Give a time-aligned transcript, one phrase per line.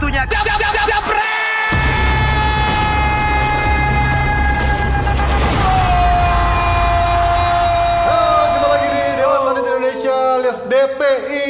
[0.00, 1.02] Waktunya jam jam jam jam
[8.08, 11.48] Halo, jumpa lagi di Dewan Indonesia alias DPI.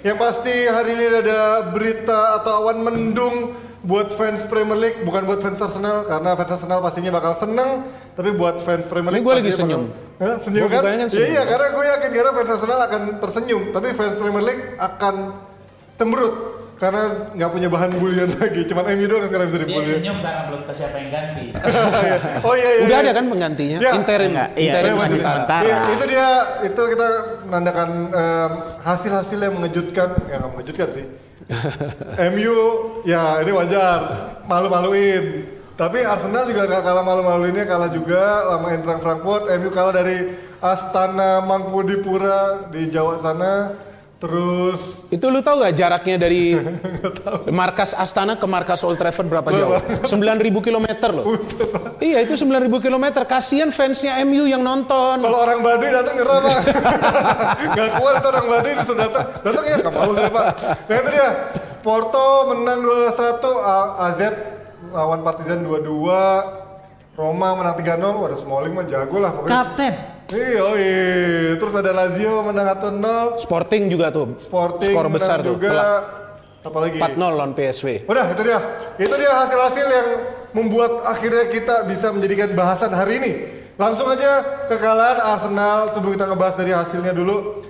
[0.00, 5.42] Yang pasti hari ini ada berita atau awan mendung buat fans Premier League, bukan buat
[5.42, 7.82] fans Arsenal karena fans Arsenal pastinya bakal seneng,
[8.14, 9.82] tapi buat fans Premier League Ini gua lagi senyum.
[10.14, 10.82] bakal- senyum Gua kan?
[10.84, 14.64] bukanya Iya, iya, karena gue yakin karena fans Arsenal akan tersenyum, tapi fans Premier League
[14.78, 15.14] akan
[15.96, 19.94] tembrut karena nggak punya bahan bulian lagi, cuman MU doang yang sekarang bisa Dia dibully.
[20.00, 21.44] senyum karena belum tahu siapa yang ganti.
[22.48, 22.84] oh iya iya.
[22.88, 23.04] Udah iya.
[23.04, 23.78] ada kan penggantinya?
[23.84, 23.92] Ya.
[24.00, 25.28] Interim, Enggak, iya, interim masih sementara.
[25.28, 25.64] sementara.
[25.68, 26.26] Iya, itu dia
[26.64, 27.08] itu kita
[27.44, 31.04] menandakan em, hasil-hasil yang mengejutkan, ya nggak mengejutkan sih.
[32.32, 32.58] MU
[33.04, 33.98] ya ini wajar
[34.48, 35.24] malu-maluin.
[35.76, 39.52] Tapi Arsenal juga nggak kalah malu-maluinnya kalah juga lama Eintracht Frankfurt.
[39.52, 40.32] MU kalah dari
[40.64, 43.52] Astana Mangkudipura di Jawa sana.
[44.20, 46.52] Terus Itu lu tahu gak jaraknya dari
[47.50, 49.80] markas Astana ke markas Old Trafford berapa jauh?
[50.04, 50.12] 9000
[50.66, 51.24] km loh.
[51.98, 53.06] iya itu 9000 km.
[53.24, 55.18] Kasihan fansnya MU yang nonton.
[55.18, 56.56] kalau orang Baduy datang nyerah pak,
[57.72, 60.46] nggak kuat tuh orang Baduy disuruh datang, datang ya nggak mau saya pak.
[60.60, 61.28] Nah itu dia,
[61.80, 64.20] Porto menang 2-1, A- AZ
[64.90, 65.80] lawan Partizan 2-2,
[67.14, 69.52] Roma menang 3-0, waduh Smalling mah jago lah pokoknya.
[69.54, 69.94] Kapten.
[70.30, 71.58] Iya, iya.
[71.58, 74.38] terus ada Lazio menang 1-0, Sporting juga tuh.
[74.38, 75.58] Sporting Skor besar tuh.
[75.58, 75.68] juga.
[75.74, 76.02] telak.
[76.60, 76.98] Apalagi?
[77.00, 78.04] 4-0 lawan PSV.
[78.04, 78.58] Udah itu dia,
[79.00, 80.08] itu dia hasil-hasil yang
[80.52, 83.32] membuat akhirnya kita bisa menjadikan bahasan hari ini.
[83.80, 87.64] Langsung aja kekalahan Arsenal sebelum kita ngebahas dari hasilnya dulu.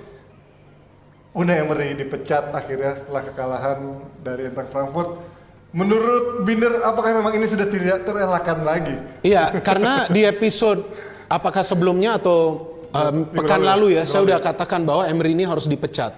[1.31, 3.79] Unai Emery dipecat akhirnya setelah kekalahan
[4.19, 5.23] dari Eintracht Frankfurt.
[5.71, 8.91] Menurut Binder, apakah memang ini sudah tidak terelakkan lagi?
[9.23, 10.83] Iya, karena di episode
[11.31, 13.71] apakah sebelumnya atau um, pekan lalu ya?
[13.71, 16.11] lalu ya, saya udah katakan bahwa Emery ini harus dipecat.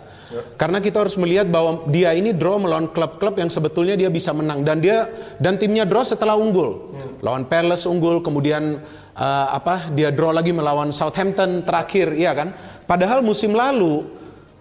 [0.57, 4.65] Karena kita harus melihat bahwa dia ini draw melawan klub-klub yang sebetulnya dia bisa menang
[4.65, 5.05] dan dia
[5.37, 6.89] dan timnya draw setelah unggul.
[7.21, 8.81] Lawan Palace unggul, kemudian
[9.13, 9.93] uh, apa?
[9.93, 12.49] Dia draw lagi melawan Southampton terakhir, iya kan?
[12.89, 14.09] Padahal musim lalu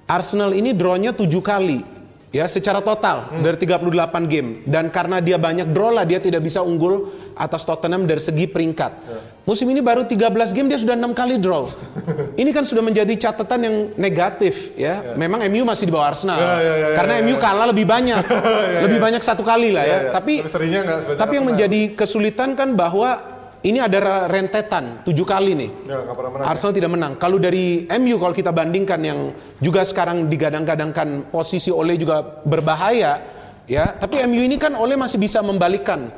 [0.05, 1.81] Arsenal ini drawnya tujuh kali
[2.33, 3.93] ya secara total dari 38
[4.25, 8.49] game dan karena dia banyak draw lah dia tidak bisa unggul atas Tottenham dari segi
[8.49, 8.93] peringkat.
[9.43, 11.69] Musim ini baru 13 game dia sudah enam kali draw.
[12.41, 15.15] ini kan sudah menjadi catatan yang negatif ya.
[15.19, 16.39] Memang MU masih di bawah Arsenal.
[16.41, 18.23] Ya, ya, ya, karena ya, MU kalah lebih banyak.
[18.89, 19.99] lebih banyak satu kali lah ya.
[20.15, 20.67] Tapi Tapi
[21.19, 23.32] tapi yang menjadi kesulitan kan bahwa
[23.63, 25.71] ini ada rentetan tujuh kali nih.
[25.87, 26.47] Ya, menang.
[26.47, 27.13] Arsenal tidak menang.
[27.15, 29.31] Kalau dari MU kalau kita bandingkan yang
[29.63, 33.23] juga sekarang digadang-gadangkan posisi Ole juga berbahaya,
[33.71, 33.95] ya.
[33.95, 36.11] Tapi MU ini kan Ole masih bisa membalikkan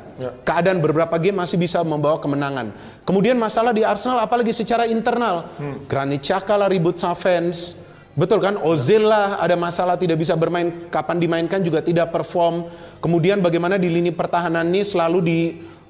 [0.47, 2.73] keadaan beberapa game masih bisa membawa kemenangan.
[3.05, 5.53] Kemudian masalah di Arsenal apalagi secara internal,
[5.85, 7.77] Granit Xhaka lah ribut sama fans.
[8.15, 8.55] Betul kan?
[8.63, 12.71] Ozil lah ada masalah tidak bisa bermain kapan dimainkan juga tidak perform.
[13.03, 15.19] Kemudian bagaimana di lini pertahanan ini selalu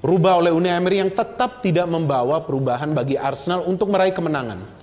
[0.00, 4.76] dirubah oleh Unai Emery yang tetap tidak membawa perubahan bagi Arsenal untuk meraih kemenangan.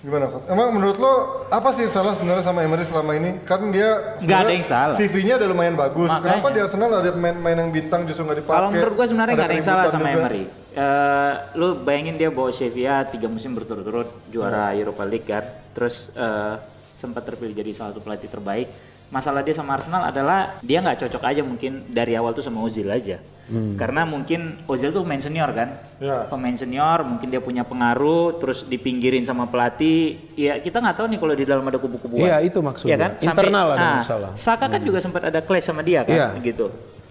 [0.00, 0.48] Gimana, Fat?
[0.48, 3.36] Emang menurut lo apa sih yang salah sebenarnya sama Emery selama ini?
[3.44, 4.94] Kan dia Nggak ada yang salah.
[4.96, 6.08] CV-nya udah lumayan bagus.
[6.08, 6.24] Makanya.
[6.24, 8.56] Kenapa di Arsenal ada pemain-pemain yang bintang justru nggak dipakai?
[8.56, 10.16] Kalau menurut gue sebenarnya nggak ada yang salah sama juga.
[10.24, 10.42] Emery.
[10.72, 15.44] Eh, lu bayangin dia bawa Sevilla tiga musim berturut-turut juara Europa League kan,
[15.76, 16.54] terus eh,
[16.96, 18.72] sempat terpilih jadi salah satu pelatih terbaik.
[19.12, 22.88] Masalah dia sama Arsenal adalah dia nggak cocok aja mungkin dari awal tuh sama Ozil
[22.88, 23.20] aja.
[23.50, 25.68] Karena mungkin Ozil tuh pemain senior kan,
[25.98, 26.22] Ya.
[26.30, 30.22] pemain senior mungkin dia punya pengaruh, terus dipinggirin sama pelatih.
[30.38, 32.22] Ya kita nggak tahu nih kalau di dalam ada kubu-kubuan.
[32.30, 32.94] Iya, itu maksudnya.
[32.94, 33.10] Iya kan?
[33.18, 34.30] Internal ada nah, masalah.
[34.38, 36.28] Saka kan juga sempat ada clash sama dia kan, Iya.
[36.40, 36.70] gitu.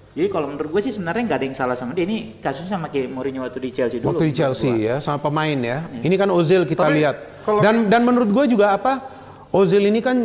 [0.10, 2.04] Jadi kalau menurut gue sih sebenarnya nggak ada yang salah sama dia.
[2.08, 4.16] Ini kasusnya sama kayak Mourinho waktu di Chelsea dulu.
[4.16, 4.84] Waktu di Chelsea gua.
[4.84, 5.86] ya sama pemain ya.
[6.02, 7.16] Ini kan Ozil kita Tapi lihat.
[7.44, 9.00] kalau- Dan dan menurut gue juga apa?
[9.52, 10.18] Ozil ini kan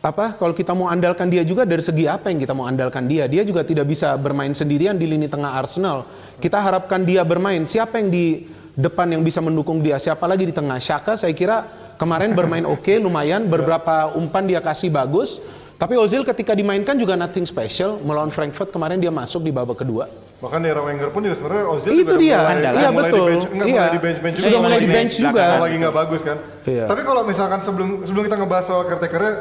[0.00, 3.28] apa kalau kita mau andalkan dia juga dari segi apa yang kita mau andalkan dia
[3.28, 6.08] dia juga tidak bisa bermain sendirian di lini tengah Arsenal
[6.40, 10.56] kita harapkan dia bermain siapa yang di depan yang bisa mendukung dia siapa lagi di
[10.56, 11.68] tengah Shaka saya kira
[12.00, 15.36] kemarin bermain oke lumayan beberapa umpan dia kasih bagus
[15.76, 20.08] tapi Ozil ketika dimainkan juga nothing special melawan Frankfurt kemarin dia masuk di babak kedua
[20.40, 22.38] Bahkan di era Wenger pun juga sebenarnya Ozil Itu juga dia.
[22.40, 23.20] mulai, Iya, mulai betul.
[23.20, 23.76] di bench, enggak, Iya.
[23.76, 25.44] mulai di bench, bench Sudah mulai di bench juga.
[25.44, 26.36] Kalau lagi nggak bagus kan.
[26.64, 26.84] Iya.
[26.88, 29.32] Tapi kalau misalkan sebelum sebelum kita ngebahas soal caretakernya,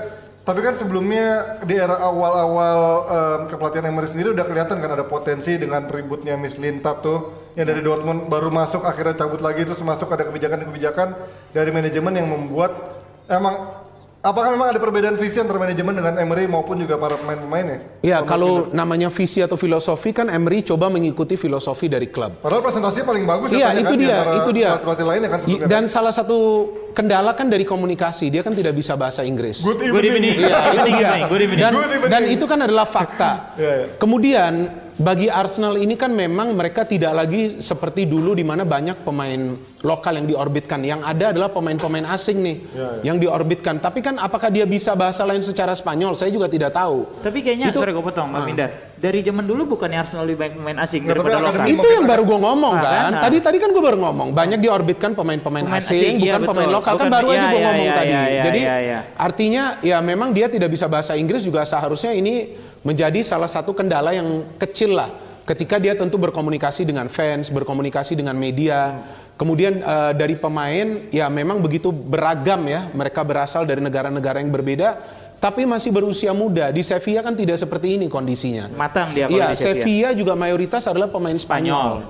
[0.50, 5.54] tapi kan sebelumnya di era awal-awal em, kepelatihan Emery sendiri udah kelihatan kan ada potensi
[5.62, 10.10] dengan ributnya Miss Lintat tuh yang dari Dortmund baru masuk akhirnya cabut lagi terus masuk
[10.10, 11.13] ada kebijakan-kebijakan
[11.54, 12.74] dari manajemen yang membuat
[13.30, 13.86] emang
[14.19, 17.80] apakah memang ada perbedaan visi antara manajemen dengan Emery maupun juga para pemain-pemainnya?
[18.01, 22.39] Ya, kalau namanya visi atau filosofi kan Emery coba mengikuti filosofi dari klub.
[22.39, 24.69] Padahal presentasinya paling bagus Iya, katanya itu kan, di dia, itu dia.
[24.77, 25.68] Pelatih lainnya kan I- sebelumnya.
[25.68, 26.38] Dan salah satu
[26.92, 29.63] kendala kan dari komunikasi, dia kan tidak bisa bahasa Inggris.
[29.63, 30.36] Good Good evening.
[30.38, 31.10] Iya, itu Good dia.
[31.10, 31.60] evening, good evening.
[31.60, 32.12] Dan, Good evening.
[32.12, 33.31] dan itu kan adalah fakta.
[33.60, 33.86] Iya, iya.
[33.95, 34.54] Kemudian
[35.00, 40.19] bagi Arsenal ini kan memang mereka tidak lagi seperti dulu di mana banyak pemain lokal
[40.19, 40.84] yang diorbitkan.
[40.84, 43.80] Yang ada adalah pemain-pemain asing nih Iya, yang diorbitkan.
[43.80, 46.19] Tapi kan apakah dia bisa bahasa lain secara Spanyol?
[46.19, 47.07] Saya juga tidak tahu.
[47.24, 48.44] Tapi kayaknya, Itu- sorry gue potong, Ah.
[48.44, 48.92] Pindar.
[49.00, 51.63] Dari zaman dulu bukannya Arsenal lebih banyak pemain asing tapi daripada lokal?
[51.72, 52.92] Itu yang baru gue ngomong Ah, kan.
[52.92, 53.12] kan?
[53.16, 53.22] Nah.
[53.24, 56.68] Tadi tadi kan gue baru ngomong banyak diorbitkan pemain-pemain Pemain asing, asing, iya, bukan pemain
[56.68, 56.75] betul.
[56.75, 58.12] lokal kan Bukan- baru aja iya, gue iya, ngomong iya, tadi.
[58.12, 59.00] iya, iya, Jadi iya, iya.
[59.16, 64.16] artinya ya memang dia tidak bisa bahasa Inggris juga seharusnya ini menjadi salah satu kendala
[64.16, 65.10] yang kecil lah
[65.50, 69.02] ketika dia tentu berkomunikasi dengan fans, berkomunikasi dengan media.
[69.40, 72.92] Kemudian eh, dari pemain ya memang begitu beragam ya.
[72.92, 75.00] Mereka berasal dari negara-negara yang berbeda
[75.40, 76.70] tapi masih berusia muda.
[76.70, 78.68] Di Sevilla kan tidak seperti ini kondisinya.
[78.76, 79.56] Matang dia Iya, Sevilla.
[79.56, 82.04] Sevilla juga mayoritas adalah pemain Spanyol.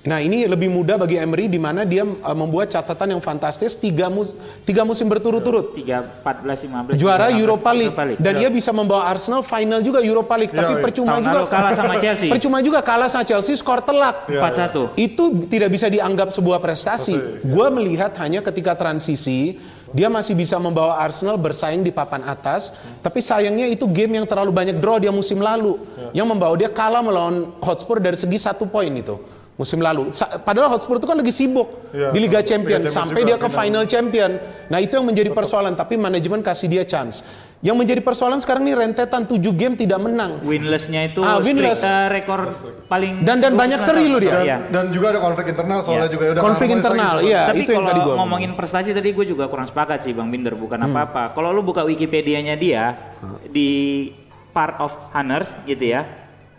[0.00, 4.08] Nah ini lebih mudah bagi Emery di mana dia uh, membuat catatan yang fantastis tiga,
[4.08, 4.32] mu-
[4.64, 6.96] tiga musim berturut-turut 3, 14, 15.
[6.96, 8.40] juara 16, Europa League dan Iya.
[8.40, 10.80] ia bisa membawa Arsenal final juga Europa League tapi iya.
[10.80, 12.32] percuma Tahun juga kalah sama Chelsea.
[12.32, 14.96] percuma juga kalah sama Chelsea skor telak Iya, 4-1.
[14.96, 17.20] itu tidak bisa dianggap sebuah prestasi.
[17.44, 19.60] Gue melihat hanya ketika transisi
[19.92, 24.48] dia masih bisa membawa Arsenal bersaing di papan atas, tapi sayangnya itu game yang terlalu
[24.48, 25.76] banyak draw dia musim lalu,
[26.14, 29.18] yang membawa dia kalah melawan Hotspur dari segi satu poin itu
[29.60, 30.08] musim lalu.
[30.10, 33.36] Sa- Padahal Hotspur itu kan lagi sibuk Iya, di Liga Liga Champion Champions sampai dia
[33.36, 33.60] ke final.
[33.60, 34.30] final champion.
[34.66, 37.20] Nah itu yang menjadi persoalan, tapi manajemen kasih dia chance.
[37.60, 40.40] Yang menjadi persoalan sekarang nih rentetan 7 game tidak menang.
[40.40, 41.76] Winless-nya itu Ah, winless.
[41.76, 42.40] streak, eh, rekor
[42.88, 44.32] paling Dan- dan banyak seri loh dia.
[44.32, 44.56] dan, Iya.
[44.72, 46.08] dan juga ada konflik internal soalnya Iya.
[46.08, 47.42] juga udah Konflik internal, iya.
[47.44, 50.32] Tapi itu yang kalau tadi gua ngomongin prestasi tadi gue juga kurang sepakat sih Bang
[50.32, 51.36] Binder bukan apa-apa.
[51.36, 52.96] Kalau lu buka Wikipedia-nya dia
[53.44, 54.08] di
[54.50, 56.08] part of honors gitu ya.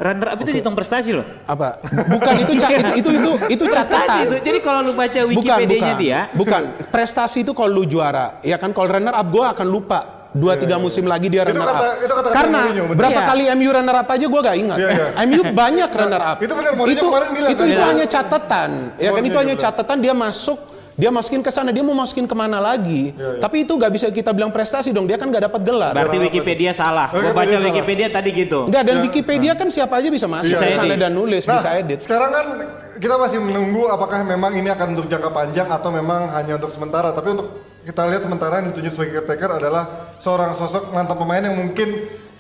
[0.01, 1.21] Runner up itu dihitung prestasi loh.
[1.45, 1.77] apa?
[1.85, 4.23] Bukan itu ca- itu itu itu, itu Prestasi catatan.
[4.25, 4.35] itu.
[4.41, 6.01] Jadi kalau lu baca Wikipedia-nya bukan.
[6.01, 6.61] dia, bukan.
[6.89, 8.41] Prestasi itu kalau lu juara.
[8.41, 8.69] Ya kan?
[8.71, 9.99] Kalau runner up gue akan lupa.
[10.31, 11.95] Dua tiga musim lagi dia Itu runner kata- up.
[11.99, 13.27] itu kata-kata karena Mourinho, berapa Iya.
[13.27, 14.77] kali MU runner up aja gue gak ingat.
[14.79, 15.05] Iya, iya.
[15.21, 16.37] MU banyak runner up.
[16.39, 17.67] Itu benar, Mourinho itu kemarin bilang itu, kan.
[17.67, 17.85] itu Iya.
[17.85, 18.69] hanya catatan.
[18.95, 19.21] Ya kan?
[19.21, 20.59] Itu hanya catatan dia masuk
[20.91, 24.07] dia masukin ke sana dia mau masukin ke mana lagi Iya, tapi itu gak bisa
[24.07, 27.07] kita bilang prestasi dong dia kan gak dapat gelar berarti Wikipedia salah.
[27.09, 27.67] Gue Wikipedia baca salah.
[27.67, 28.59] Wikipedia tadi gitu.
[28.65, 31.69] Enggak dan Wikipedia kan siapa aja bisa masuk Bisa ke sana dan nulis Nah, bisa
[31.73, 32.45] edit sekarang kan
[32.97, 37.09] kita masih menunggu apakah memang ini akan untuk jangka panjang atau memang hanya untuk sementara.
[37.09, 37.47] Tapi untuk
[37.81, 39.83] kita lihat sementara yang ditunjuk sebagai caretaker adalah
[40.19, 41.87] seorang sosok mantan pemain yang mungkin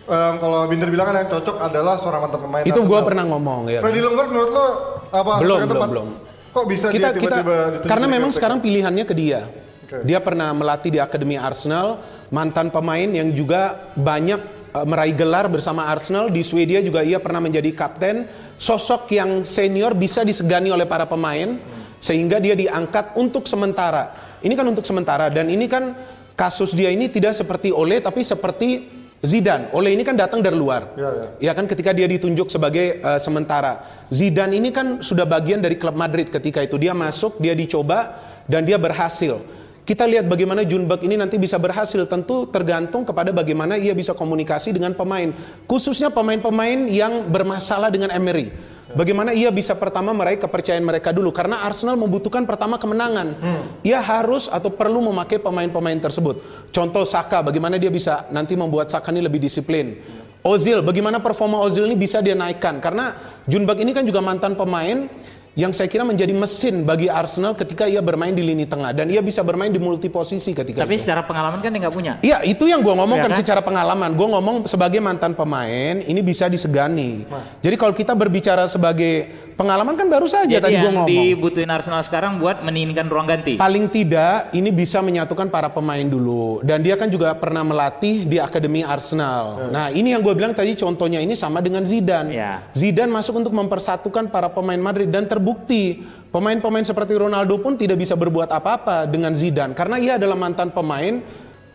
[0.03, 2.61] em, kalau Binder bilang kan yang cocok adalah seorang mantan pemain.
[2.63, 4.65] itu gue pernah ngomong ya Freddy Lingard menurut lo
[5.09, 5.33] apa?
[5.41, 6.07] Belum, belum, tempat- belum.
[6.51, 9.47] Kok bisa kita dia kita tiba-tiba ditunjuk karena memang sekarang pilihannya ke dia.
[9.87, 10.03] Oke.
[10.03, 14.39] Dia pernah melatih di akademi Arsenal, mantan pemain yang juga banyak
[14.75, 18.27] eh, meraih gelar bersama Arsenal di Swedia juga ia pernah menjadi kapten,
[18.59, 21.55] sosok yang senior bisa disegani oleh para pemain
[22.03, 24.11] sehingga dia diangkat untuk sementara.
[24.43, 25.95] Ini kan untuk sementara dan ini kan
[26.35, 29.69] kasus dia ini tidak seperti Ole tapi seperti Zidane.
[29.77, 30.97] Ole ini kan datang dari luar.
[30.97, 31.25] Ya, ya.
[31.37, 33.85] Ya kan ketika dia ditunjuk sebagai eh, sementara.
[34.09, 38.17] Zidane ini kan sudah bagian dari klub Madrid ketika itu dia masuk, dia dicoba
[38.49, 39.37] dan dia berhasil.
[39.81, 44.73] Kita lihat bagaimana Junberg ini nanti bisa berhasil tentu tergantung kepada bagaimana ia bisa komunikasi
[44.73, 45.33] dengan pemain.
[45.65, 48.53] Khususnya pemain-pemain yang bermasalah dengan Emery.
[48.91, 53.35] Bagaimana ia bisa pertama meraih kepercayaan mereka dulu karena Arsenal membutuhkan pertama kemenangan.
[53.81, 56.39] Ia harus atau perlu memakai pemain-pemain tersebut.
[56.75, 59.99] Contoh Saka, bagaimana dia bisa nanti membuat Saka ini lebih disiplin.
[60.41, 63.13] Ozil, bagaimana performa Ozil ini bisa dia naikkan karena
[63.45, 65.05] Junberg ini kan juga mantan pemain
[65.51, 69.19] yang saya kira menjadi mesin bagi Arsenal ketika ia bermain di lini tengah dan ia
[69.19, 71.03] bisa bermain di multi posisi ketika Tapi itu.
[71.03, 72.13] secara pengalaman kan dia nggak punya.
[72.23, 73.41] Iya itu yang gue ngomongkan Iya kan?
[73.43, 74.15] secara pengalaman.
[74.15, 77.27] Gue ngomong sebagai mantan pemain ini bisa disegani.
[77.59, 79.27] Jadi kalau kita berbicara sebagai
[79.61, 81.09] pengalaman kan baru saja Jadi tadi gue yang ngomong.
[81.13, 83.61] dibutuhin Arsenal sekarang buat meninggikan ruang ganti.
[83.61, 88.41] Paling tidak ini bisa menyatukan para pemain dulu dan dia kan juga pernah melatih di
[88.41, 89.69] akademi Arsenal.
[89.69, 92.33] Nah ini yang gue bilang tadi contohnya ini sama dengan Zidane.
[92.33, 92.65] Ya.
[92.73, 96.01] Zidane masuk untuk mempersatukan para pemain Madrid dan terbukti
[96.33, 101.21] pemain-pemain seperti Ronaldo pun tidak bisa berbuat apa-apa dengan Zidane karena ia adalah mantan pemain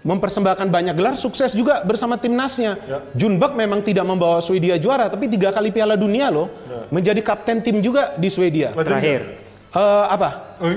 [0.07, 2.79] mempersembahkan banyak gelar sukses juga bersama timnasnya.
[3.19, 6.47] Junberg memang tidak membawa Swedia juara tapi tiga kali Piala Dunia loh
[6.95, 8.71] menjadi kapten tim juga di Swedia.
[8.71, 9.47] Terakhir.
[9.77, 10.57] Eh, apa?
[10.57, 10.73] Oh.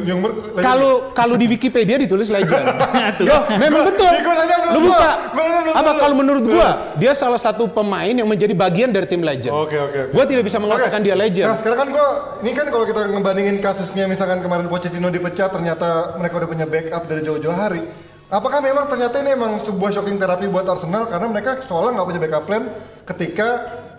[0.59, 2.67] Kalau kalau di Wikipedia ditulis legend.
[3.29, 4.13] Yo, memang Gua- betul.
[4.19, 5.11] Gua nanya Lu buka.
[5.31, 6.69] Gua Apa kalau menurut gua
[6.99, 9.55] dia salah satu pemain yang menjadi bagian dari tim legend.
[9.55, 10.11] Oke oke.
[10.11, 10.11] oke.
[10.11, 11.07] Gua tidak bisa mengatakan Oke.
[11.07, 11.47] dia legend.
[11.47, 12.07] Nah sekarang kan gua
[12.43, 17.03] ini kan kalau kita ngebandingin kasusnya misalkan kemarin Pochettino dipecat ternyata mereka udah punya backup
[17.07, 18.08] dari jauh-jauh hari.
[18.29, 22.21] Apakah memang ternyata ini emang sebuah shocking terapi buat Arsenal karena mereka soalnya nggak punya
[22.21, 22.63] backup plan
[23.09, 23.47] ketika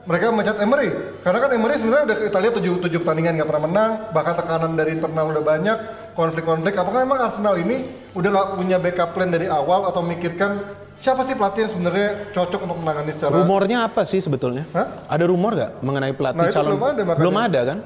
[0.07, 3.65] mereka mencat Emery karena kan Emery sebenarnya udah kita lihat tujuh, tujuh pertandingan nggak pernah
[3.67, 5.79] menang bahkan tekanan dari internal udah banyak
[6.15, 7.83] konflik-konflik apakah memang Arsenal ini
[8.15, 10.63] udah nggak punya backup plan dari awal atau mikirkan
[10.95, 14.63] siapa sih pelatih yang sebenarnya cocok untuk menangani secara Rumornya apa sih sebetulnya?
[14.71, 15.11] Hah?
[15.11, 16.71] Ada rumor nggak mengenai pelatih Nah, calon?
[16.79, 17.19] belum ada makanya.
[17.19, 17.79] Belum ada kan?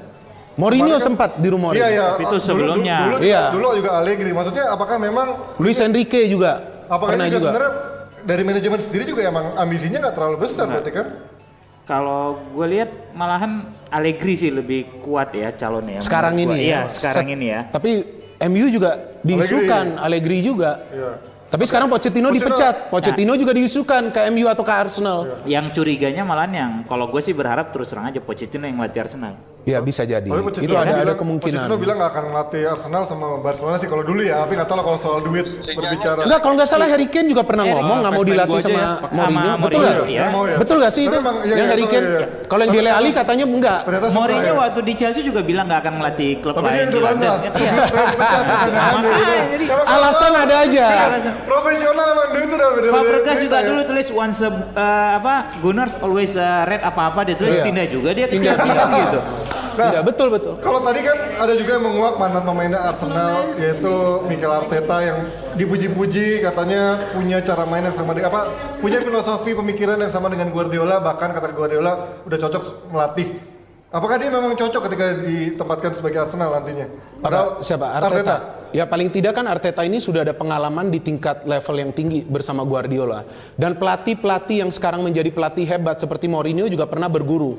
[0.55, 2.05] Mourinho kan- sempat di rumor Iya iya.
[2.11, 2.97] Tapi itu Dulu- sebelumnya.
[2.97, 3.41] Dulu, dulu, Iya.
[3.51, 4.31] dulu juga Allegri.
[4.31, 6.51] Maksudnya apakah memang Luis Enrique juga
[6.85, 7.47] apakah pernah juga, juga.
[7.51, 7.71] sebenarnya
[8.21, 11.07] dari manajemen sendiri juga emang ambisinya nggak terlalu besar berarti kan?
[11.85, 16.01] Kalau gue lihat malahan Allegri sih lebih kuat ya calonnya.
[16.01, 16.65] Sekarang menurut ini gua.
[16.65, 16.79] ya.
[16.81, 17.61] Iya, sekarang ini ya.
[17.69, 17.91] Tapi
[18.41, 20.81] MU juga diisukan Allegri juga.
[20.89, 21.11] Iya.
[21.45, 22.75] Tapi sekarang Pochettino, Pochettino- dipecat.
[22.89, 25.45] Pochettino juga diisukan ke MU atau ke Arsenal.
[25.45, 29.37] Yang curiganya malahan yang kalau gue sih berharap terus terang aja Pochettino yang melatih Arsenal.
[29.65, 30.23] Ya bisa jadi.
[30.23, 30.37] Itu
[30.71, 31.57] ada bilang, ada kemungkinan.
[31.57, 34.45] Pochettino bilang nggak akan melatih Arsenal sama Barcelona sih kalau dulu ya.
[34.45, 36.19] Tapi nggak tahu lah kalau soal duit Sinyalnya berbicara.
[36.21, 38.89] Enggak, kalau nggak salah Harry Kane juga pernah Eh, ngomong nggak mau dilatih sama ya.
[39.09, 39.51] Mourinho.
[39.57, 39.97] Betul nggak?
[40.05, 40.25] iya.
[40.29, 40.55] Ya.
[40.55, 41.17] Betul nggak sih itu?
[41.17, 41.97] iya, yang iya, Harry Kane.
[41.99, 42.27] iya, iya.
[42.45, 43.79] Kalau yang Dele Alli katanya enggak.
[44.07, 44.53] Mourinho ya.
[44.55, 46.85] waktu di Chelsea juga bilang nggak akan melatih klub lain.
[46.85, 47.09] Tapi Iya.
[47.17, 47.57] dia gitu.
[49.65, 50.87] Karena Alasan ada aja.
[51.43, 53.65] Profesional emang dia itu udah beda-beda Fabregas juga ya.
[53.65, 54.51] dulu tulis once uh,
[55.15, 57.63] apa Gunners always uh, red apa-apa dia tulis Iya.
[57.63, 59.19] pindah juga dia ke Chelsea kan gitu.
[59.75, 60.53] Nah, Tidak, betul betul.
[60.63, 63.93] Kalau tadi kan ada juga yang menguak mantan pemainnya Arsenal yaitu
[64.31, 65.17] Mikel Arteta yang
[65.59, 68.41] dipuji-puji katanya punya cara main yang sama dengan apa
[68.79, 72.63] punya filosofi pemikiran yang sama dengan Guardiola bahkan kata Guardiola udah cocok
[72.95, 73.29] melatih.
[73.91, 76.87] Apakah dia memang cocok ketika ditempatkan sebagai Arsenal nantinya?
[77.23, 77.95] Apa, siapa?
[77.95, 78.35] Arteta.
[78.75, 82.67] Ya paling tidak kan Arteta ini sudah ada pengalaman di tingkat level yang tinggi bersama
[82.67, 83.23] Guardiola.
[83.55, 87.55] Dan pelatih-pelatih yang sekarang menjadi pelatih hebat seperti Mourinho juga pernah berguru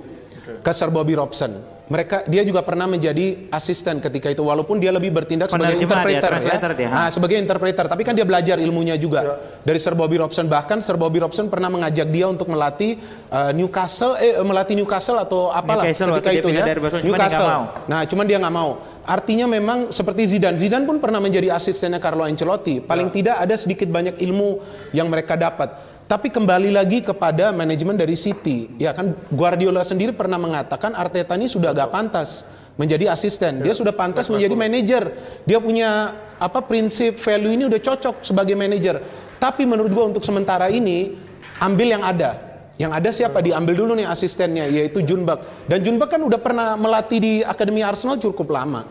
[0.60, 1.75] ke Sir Bobby Robson.
[1.86, 6.18] Mereka dia juga pernah menjadi asisten ketika itu walaupun dia lebih bertindak sebagai Penerjemah dia,
[6.18, 6.32] interpreter ya.
[6.34, 6.88] translator dia?
[6.90, 10.50] Nah, sebagai interpreter, tapi kan dia belajar ilmunya juga dari Sir Bobby Robson.
[10.50, 12.98] Bahkan Sir Bobby Robson pernah mengajak dia untuk melatih
[13.30, 16.66] uh, Newcastle eh melatih Newcastle atau apalah Newcastle ketika itu ya.
[16.66, 17.46] dari Barcelona, cuman dia Newcastle.
[17.46, 17.64] mau.
[17.86, 18.70] Nah, cuman dia nggak mau.
[19.06, 20.58] Artinya memang seperti Zidane.
[20.58, 22.82] Zidane pun pernah menjadi asistennya Carlo Ancelotti.
[22.82, 24.58] Paling tidak ada sedikit banyak ilmu
[24.90, 25.95] yang mereka dapat.
[26.06, 28.70] Tapi kembali lagi kepada manajemen dari City.
[28.78, 32.46] Ya kan Guardiola sendiri pernah mengatakan Arteta ini sudah agak pantas
[32.78, 33.58] menjadi asisten.
[33.66, 35.10] Dia sudah pantas menjadi manajer.
[35.42, 39.02] Dia punya apa prinsip value ini udah cocok sebagai manajer.
[39.42, 41.18] Tapi menurut gua untuk sementara ini
[41.58, 42.38] ambil yang ada.
[42.78, 43.42] Yang ada siapa?
[43.42, 45.66] Diambil dulu nih asistennya yaitu Junbak.
[45.66, 48.86] Dan Junbak kan udah pernah melatih di Akademi Arsenal cukup lama.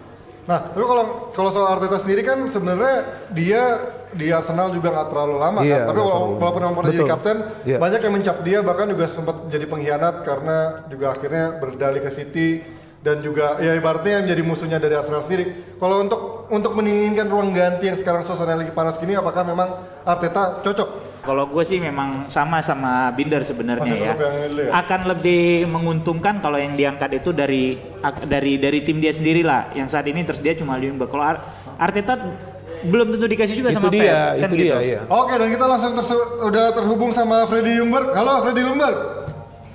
[0.52, 3.64] Nah, tapi kalau kalau soal Arteta sendiri kan sebenarnya dia
[4.16, 5.86] di Arsenal juga nggak terlalu lama Iya, kan.
[5.86, 7.12] Tapi terlalu walaupun memang pernah jadi Betul.
[7.12, 7.78] kapten, Iya.
[7.78, 10.58] banyak yang mencap dia bahkan juga sempat jadi pengkhianat karena
[10.88, 12.50] juga akhirnya berdalih ke City
[13.00, 15.46] dan juga ya ibaratnya yang menjadi musuhnya dari Arsenal sendiri.
[15.76, 19.70] Kalau untuk untuk menginginkan ruang ganti yang sekarang suasana lagi panas gini, apakah memang
[20.02, 20.90] Arteta cocok?
[21.20, 24.14] Kalau gue sih memang sama sama Binder sebenarnya ya.
[24.14, 24.70] ya?
[24.72, 29.74] Akan lebih menguntungkan kalau yang diangkat itu dari ak- dari dari tim dia sendiri lah.
[29.74, 31.10] Yang saat ini tersedia cuma Ljungberg.
[31.10, 31.42] Kalau Ar-
[31.76, 32.14] Arteta
[32.86, 34.02] belum tentu dikasih juga itu sama dia,
[34.32, 34.78] Pep, kan itu dia, gitu.
[34.82, 35.00] iya.
[35.06, 38.08] Oke, dan kita langsung tersu- udah terhubung sama Freddy Ljungberg.
[38.12, 38.98] Halo Freddy Ljungberg.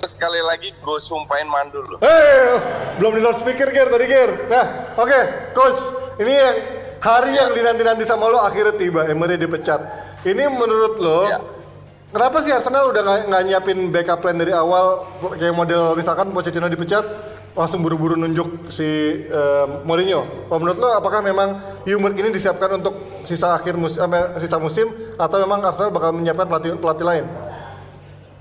[0.01, 1.99] Sekali lagi gue sumpahin mandul loh.
[1.99, 2.57] Hei,
[2.97, 4.31] belum di loudspeaker Ger tadi Ger.
[4.47, 4.65] Nah,
[4.95, 5.19] oke,
[5.51, 5.81] coach.
[6.17, 6.55] Ini yang
[6.99, 9.05] hari yang dinanti-nanti sama lo akhirnya tiba.
[9.05, 9.77] Emery dipecat.
[10.21, 11.37] Ini menurut lo, Ya.
[12.09, 15.05] kenapa sih Arsenal udah nggak nyiapin backup plan dari awal?
[15.33, 17.05] Kayak model misalkan Pochettino dipecat,
[17.51, 18.87] langsung buru-buru nunjuk si
[19.27, 20.47] eh, Mourinho.
[20.47, 23.99] Kalau menurut lo, apakah memang Ljungberg ini disiapkan untuk sisa akhir musim,
[24.39, 24.87] sisa musim,
[25.19, 27.25] atau memang Arsenal bakal menyiapkan pelatih pelatih lain?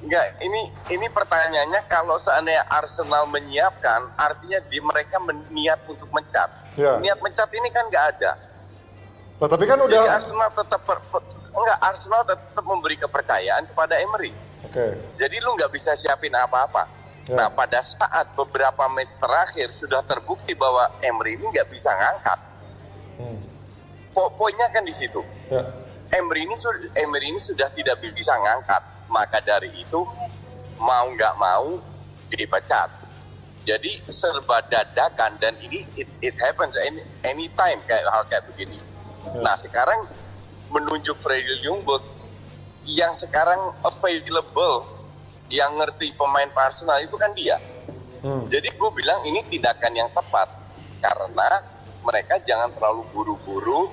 [0.01, 0.61] Enggak, ini
[0.97, 5.21] ini pertanyaannya kalau seandainya Arsenal menyiapkan, artinya di mereka
[5.53, 6.49] niat untuk mencat.
[6.79, 6.97] Ya.
[7.03, 8.33] Niat mencat ini kan nggak ada.
[9.41, 10.17] Nah, tapi kan Jadi udah.
[10.17, 11.05] Arsenal tetap per-
[11.51, 14.33] enggak Arsenal tetap memberi kepercayaan kepada Emery.
[14.65, 14.97] Oke.
[15.19, 17.00] Jadi lu nggak bisa siapin apa-apa.
[17.31, 17.39] Ya.
[17.39, 22.39] Nah pada saat beberapa match terakhir sudah terbukti bahwa Emery ini nggak bisa ngangkat.
[23.23, 23.39] Hmm.
[24.11, 25.23] Po- poinnya kan di situ.
[25.47, 25.63] Ya.
[26.11, 28.83] Emery ini sudah Emery ini sudah tidak bisa ngangkat.
[29.15, 30.03] Maka dari itu
[30.83, 31.79] mau nggak mau
[32.35, 32.91] dipecat.
[33.63, 38.79] Jadi serba dadakan dan ini it, it happens any, anytime kayak hal kayak begini.
[39.39, 40.03] Nah sekarang
[40.75, 42.03] menunjuk Freddy Ljungberg
[42.91, 45.00] yang sekarang available
[45.51, 47.59] yang ngerti pemain Arsenal itu kan dia.
[48.21, 48.47] Hmm.
[48.47, 50.49] Jadi gue bilang ini tindakan yang tepat
[51.01, 51.49] karena
[52.05, 53.89] mereka jangan terlalu buru-buru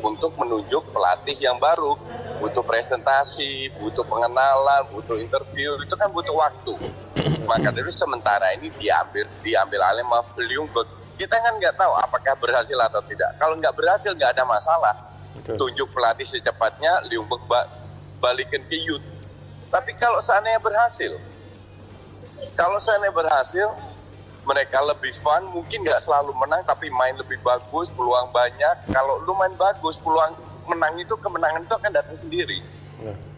[0.00, 1.92] untuk menunjuk pelatih yang baru.
[2.40, 6.74] Butuh presentasi, butuh pengenalan, butuh interview, itu kan butuh waktu.
[7.50, 10.88] Maka dari sementara ini diambil diambil alih sama Ljungberg.
[11.20, 13.36] Kita kan nggak tahu apakah berhasil atau tidak.
[13.36, 14.96] Kalau nggak berhasil nggak ada masalah.
[15.42, 17.66] tunjuk pelatih secepatnya, Liumbek ba
[18.22, 19.02] balikin ke youth.
[19.72, 21.16] Tapi kalau seandainya berhasil,
[22.52, 23.72] kalau seandainya berhasil,
[24.44, 28.92] mereka lebih fun, mungkin nggak selalu menang, tapi main lebih bagus, peluang banyak.
[28.92, 30.36] Kalau lu main bagus, peluang
[30.68, 32.60] menang itu kemenangan itu akan datang sendiri.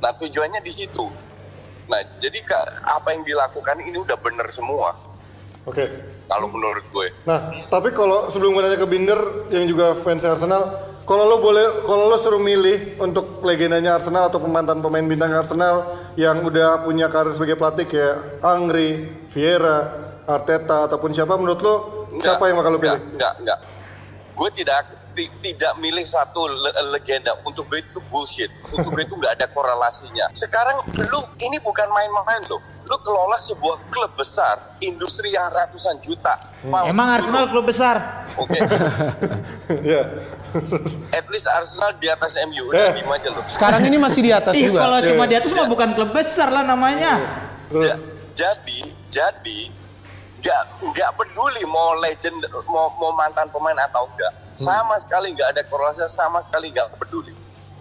[0.03, 1.07] Nah tujuannya di situ.
[1.89, 2.41] Nah jadi
[2.85, 4.93] apa yang dilakukan ini udah bener semua.
[5.65, 5.89] Oke.
[6.25, 7.09] Kalau menurut gue.
[7.29, 9.21] Nah, tapi kalau sebelum gue nanya ke Binder
[9.53, 10.73] yang juga fans Arsenal,
[11.05, 15.85] kalau lo boleh, kalau lo suruh milih untuk legendanya Arsenal atau mantan pemain bintang Arsenal
[16.15, 19.79] yang udah punya karir sebagai pelatih kayak Angri, Vieira,
[20.25, 21.75] Arteta ataupun siapa menurut lo
[22.11, 22.95] Enggak, siapa yang bakal lo pilih?
[22.95, 23.59] Enggak, enggak, enggak.
[24.35, 24.79] Gue tidak
[25.13, 27.39] ti- tidak milih satu le- legenda.
[27.43, 28.51] Untuk gue itu bullshit.
[28.67, 30.27] Untuk gue itu nggak ada korelasinya.
[30.33, 32.59] Sekarang lu ini bukan main-main loh.
[32.85, 36.35] Lu kelola sebuah klub besar, industri yang ratusan juta.
[36.65, 37.15] Mau Emang.
[37.15, 38.27] Arsenal klub besar?
[38.37, 38.59] Oke,
[39.87, 40.03] Iya.
[41.17, 42.71] at least Arsenal di atas MU Eh.
[42.71, 43.45] udah lima aja loh.
[43.47, 44.81] Sekarang ini masih di atas juga.
[44.83, 47.13] kalau cuma di atas mah bukan klub besar lah namanya.
[47.69, 48.01] Terus Ja-
[48.35, 49.59] jadi jadi
[50.37, 55.63] nggak nggak peduli mau legend mau, mau mantan pemain atau enggak sama sekali nggak ada
[55.65, 57.33] korelasi sama sekali nggak peduli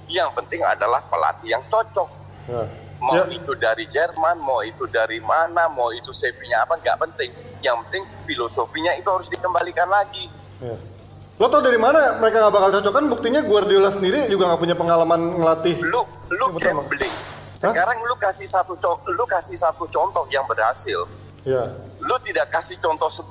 [0.07, 2.07] yang penting adalah pelatih yang cocok
[2.45, 2.63] ya.
[2.97, 7.29] mau Ya, itu dari Jerman mau itu dari mana mau itu CV-nya apa nggak penting
[7.59, 10.75] yang penting filosofinya itu harus dikembalikan lagi ya.
[11.33, 13.05] Lo tau dari mana mereka nggak bakal cocok kan?
[13.07, 15.75] Buktinya Guardiola sendiri juga nggak punya pengalaman ngelatih.
[15.81, 17.13] lu lu gambling
[17.51, 18.73] sekarang lu kasih satu
[19.07, 21.05] lu kasih satu contoh yang berhasil
[21.43, 21.69] Ya.
[21.99, 23.29] lu tidak kasih contoh 10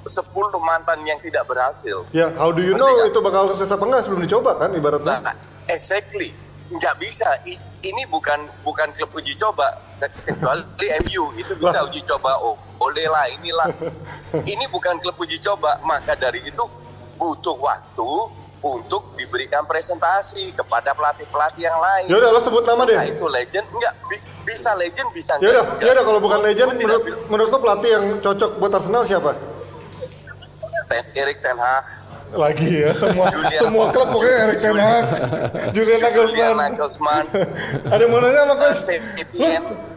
[0.00, 0.24] 10
[0.58, 3.10] mantan yang tidak berhasil Ya, how do you Ngerti know nggak?
[3.10, 5.20] itu bakal sukses apa enggak sebelum dicoba kan ibaratnya?
[5.20, 5.36] Nah,
[5.68, 6.32] exactly.
[6.68, 7.28] Nggak bisa.
[7.44, 9.68] I- ini bukan bukan klub uji coba.
[9.98, 10.64] Ke- Kecuali
[11.04, 12.40] MU itu bisa uji coba.
[12.40, 13.68] Oh, boleh lah inilah.
[14.52, 15.76] Ini bukan klub uji coba.
[15.82, 16.64] Maka dari itu
[17.18, 18.10] butuh waktu
[18.58, 22.06] untuk diberikan presentasi kepada pelatih-pelatih yang lain.
[22.10, 22.96] Ya udah lo sebut nama deh.
[22.98, 26.38] Nah itu legend enggak bi- bisa legend bisa Ya udah, enggak ya udah kalau bukan
[26.42, 29.34] legend gua menurut menurut lo pelatih yang cocok buat Arsenal siapa?
[30.88, 31.84] Ten, Erik Ten Hag,
[32.32, 35.04] Lagi ya semua Julian semua klub pokoknya Erik Ten Hag,
[35.76, 37.24] Julian Julian Nagelsmann.
[37.92, 38.82] Ada yang mau nanya sama coach?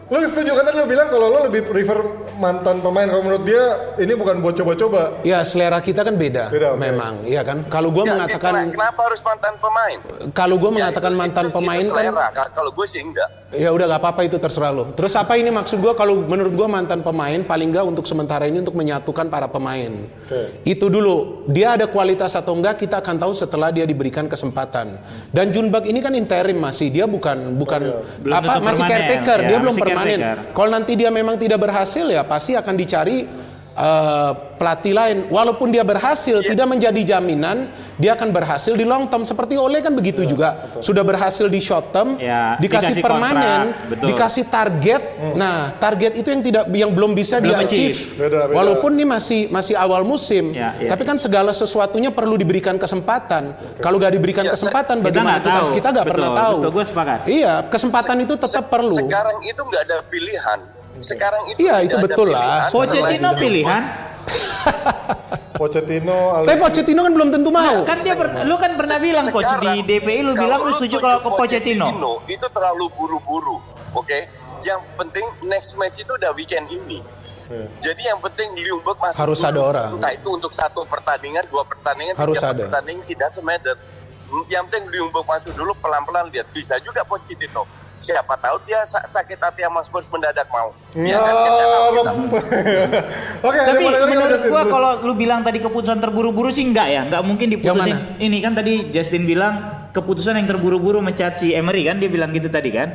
[0.08, 1.98] Lu, lu setuju kan tadi lu bilang kalau lo lebih prefer
[2.34, 3.62] mantan pemain kalau menurut dia
[3.96, 5.22] ini bukan buat coba-coba.
[5.22, 7.64] Ya selera kita kan beda, Beda, memang, iya kan.
[7.66, 9.98] Kalau gue Ya, mengatakan, kena- kenapa harus mantan pemain?
[10.32, 12.26] kalau gue Ya, mengatakan itu- mantan itu- pemain itu kan, selera.
[12.30, 13.28] Ka- Kalau gue sih enggak.
[13.52, 14.90] Ya udah gak apa-apa itu terserah lo.
[14.96, 15.92] Terus apa ini maksud gue?
[15.92, 20.08] Kalau menurut gue mantan pemain paling nggak untuk sementara ini untuk menyatukan para pemain.
[20.08, 20.64] Oke.
[20.64, 21.44] Itu dulu.
[21.48, 24.98] Dia ada kualitas atau enggak kita akan tahu setelah dia diberikan kesempatan.
[25.28, 27.80] Dan Junbak ini kan interim masih, dia bukan bukan
[28.24, 28.90] Belum apa masih permanen.
[28.90, 30.20] caretaker, Ya, dia belum permanen.
[30.56, 33.28] Kalau nanti dia memang tidak berhasil ya pasti akan dicari
[33.74, 35.16] eh, pelatih lain.
[35.26, 36.52] Walaupun dia berhasil Iya.
[36.52, 40.74] tidak menjadi jaminan dia akan berhasil di long term seperti Ole kan begitu juga.
[40.78, 44.06] Sudah berhasil di short term, Ya, dikasih, dikasih permanen, kontrak, betul.
[44.08, 45.02] dikasih target.
[45.32, 47.94] Nah, target itu yang tidak yang belum bisa Belum dia achieve.
[47.94, 48.18] achieve.
[48.18, 48.54] Beda, beda.
[48.54, 50.88] Walaupun ini masih masih awal musim, Ya, ya.
[50.88, 53.54] tapi kan segala sesuatunya perlu diberikan kesempatan.
[53.78, 55.68] Kalau nggak diberikan Ya, kesempatan, Kita bagaimana nggak kita tahu.
[55.72, 56.56] kita nggak pernah Betul, tahu.
[56.58, 57.18] betul, gue sepakat.
[57.24, 58.96] Iya, kesempatan itu tetap Se- perlu.
[58.96, 60.58] Sekarang itu nggak ada pilihan.
[61.00, 62.68] Sekarang itu Iya, itu betul lah.
[62.68, 63.82] Pochettino pilihan.
[65.52, 67.82] Pochettino, Tapi Pochettino kan belum tentu mau.
[67.84, 71.30] Kan dia lu kan pernah bilang coach di DPI lu bilang lu setuju kalau ke
[71.30, 71.86] Pochettino.
[72.26, 74.18] itu terlalu buru-buru, oke?
[74.62, 77.02] Yang penting next match itu udah weekend ini.
[77.50, 77.66] Iya.
[77.82, 79.50] Jadi yang penting Liumberg masuk Harus dulu.
[79.50, 79.90] ada orang.
[79.98, 82.62] Entah itu untuk satu pertandingan, dua pertandingan, Harus tiga ada.
[82.64, 83.74] pertandingan tidak semeter.
[84.48, 86.46] Yang penting Liumberg masuk dulu pelan-pelan lihat.
[86.48, 87.66] Bisa juga Pochettino.
[88.02, 90.74] Siapa tahu dia sa- sakit hati sama Spurs mendadak mau.
[90.92, 91.54] Ya, Ya kan, kan
[91.86, 92.12] kita.
[93.46, 94.50] Oke, Tapi menurut Justin?
[94.50, 97.94] gua kalau lu bilang tadi keputusan terburu-buru sih enggak ya, enggak mungkin diputusin.
[97.94, 99.54] Yang Ini kan tadi Justin bilang
[99.94, 102.90] keputusan yang terburu-buru mencat si Emery kan dia bilang gitu tadi kan.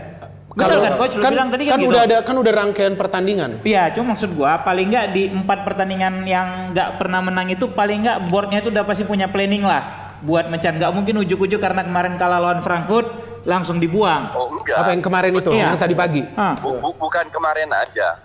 [0.52, 1.94] Betul kan coach lu bilang tadi kan, gitu.
[1.94, 3.62] udah ada kan udah rangkaian pertandingan.
[3.62, 8.04] Iya, cuma maksud gua paling nggak di empat pertandingan yang nggak pernah menang itu paling
[8.04, 10.82] nggak boardnya itu udah pasti punya planning lah buat mencan.
[10.82, 14.36] Nggak mungkin ujuk-ujuk karena kemarin kalah lawan Frankfurt langsung dibuang.
[14.36, 14.76] Oh enggak.
[14.78, 15.72] Apa yang kemarin itu, Iya.
[15.72, 16.22] yang tadi pagi.
[16.60, 18.20] Bu- bu- bukan kemarin aja.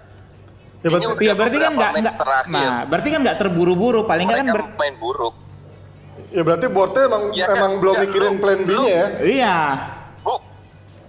[0.83, 2.19] Ya, Ini berarti- udah Iya berarti kan beberapa nggak match nggak.
[2.19, 2.67] terakhir.
[2.67, 4.01] Nah, berarti kan nggak terburu-buru.
[4.03, 5.35] Paling nggak kan ber- main buruk.
[6.29, 9.05] Ya berarti boardnya emang Ya kan, emang belum ya, mikirin plan B-nya lu- ya.
[9.23, 9.57] Iya.
[10.19, 10.35] Bu,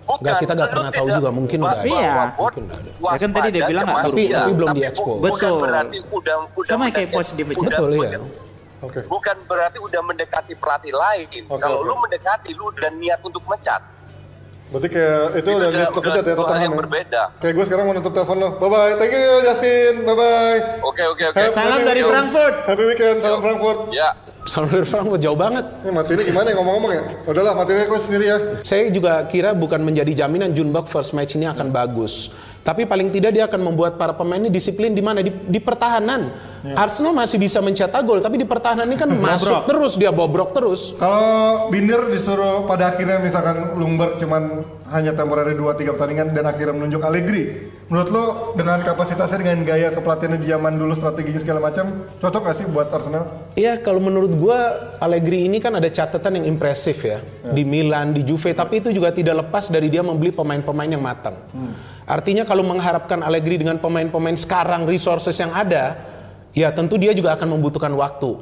[0.06, 0.20] bukan.
[0.22, 1.90] Nggak, kita nggak pernah tahu juga, mungkin ba- udah ada.
[1.90, 2.12] Iya.
[2.38, 2.92] Mungkin udah ada.
[2.94, 4.04] Ya kan tadi dia bilang nggak.
[4.06, 4.38] Tapi- iya.
[4.38, 5.58] tapi belum Bukan Betul.
[5.58, 8.00] berarti udah udah Sama kayak coach di Betul, iya.
[8.14, 8.52] bukan-
[8.84, 9.00] Oke.
[9.08, 11.28] Bukan berarti udah mendekati pelatih lain.
[11.50, 13.80] Kalau lu mendekati, lu udah niat untuk mencat.
[14.74, 16.80] Berarti kayak itu, Itu udah udah, kepecat ya dua hal yang ya.
[16.82, 17.22] berbeda.
[17.38, 18.50] Kayak gue sekarang mau nutup telepon lo.
[18.58, 18.92] Bye bye.
[18.98, 19.94] Thank you Justin.
[20.02, 20.58] Bye bye.
[20.82, 21.42] Oke, oke, oke.
[21.54, 22.10] Salam dari weekend.
[22.10, 22.56] Frankfurt.
[22.66, 23.18] Happy weekend.
[23.22, 23.80] Salam Frankfurt.
[23.94, 24.10] Ya.
[24.44, 25.62] Salon dari Frankfurt jauh banget.
[25.86, 27.04] Ini mati ini gimana ya ngomong-ngomong ya?
[27.24, 28.38] Udahlah mati ini kau sendiri ya.
[28.66, 32.34] Saya juga kira bukan menjadi jaminan Junbok first match ini akan bagus.
[32.64, 36.32] Tapi paling tidak dia akan membuat para pemain ini disiplin di mana di, di pertahanan.
[36.64, 40.96] Arsenal masih bisa mencetak gol, tapi di pertahanan ini kan masuk terus dia bobrok terus.
[40.96, 47.02] Kalau Binder disuruh pada akhirnya misalkan Lumberg cuman hanya temporary 2-3 pertandingan dan akhirnya menunjuk
[47.04, 47.72] Allegri.
[47.88, 48.26] Menurut lo
[48.58, 52.88] dengan kapasitasnya dengan gaya kepelatihannya di zaman dulu strateginya segala macam cocok gak sih buat
[52.90, 53.54] Arsenal?
[53.54, 54.60] Iya, kalau menurut gua
[55.00, 57.22] Allegri ini kan ada catatan yang impresif ya.
[57.54, 61.38] Di Milan, di Juve, tapi itu juga tidak lepas dari dia membeli pemain-pemain yang matang.
[62.04, 66.13] Artinya kalau mengharapkan Allegri dengan pemain-pemain sekarang resources yang ada,
[66.54, 68.38] ya tentu dia juga akan membutuhkan waktu.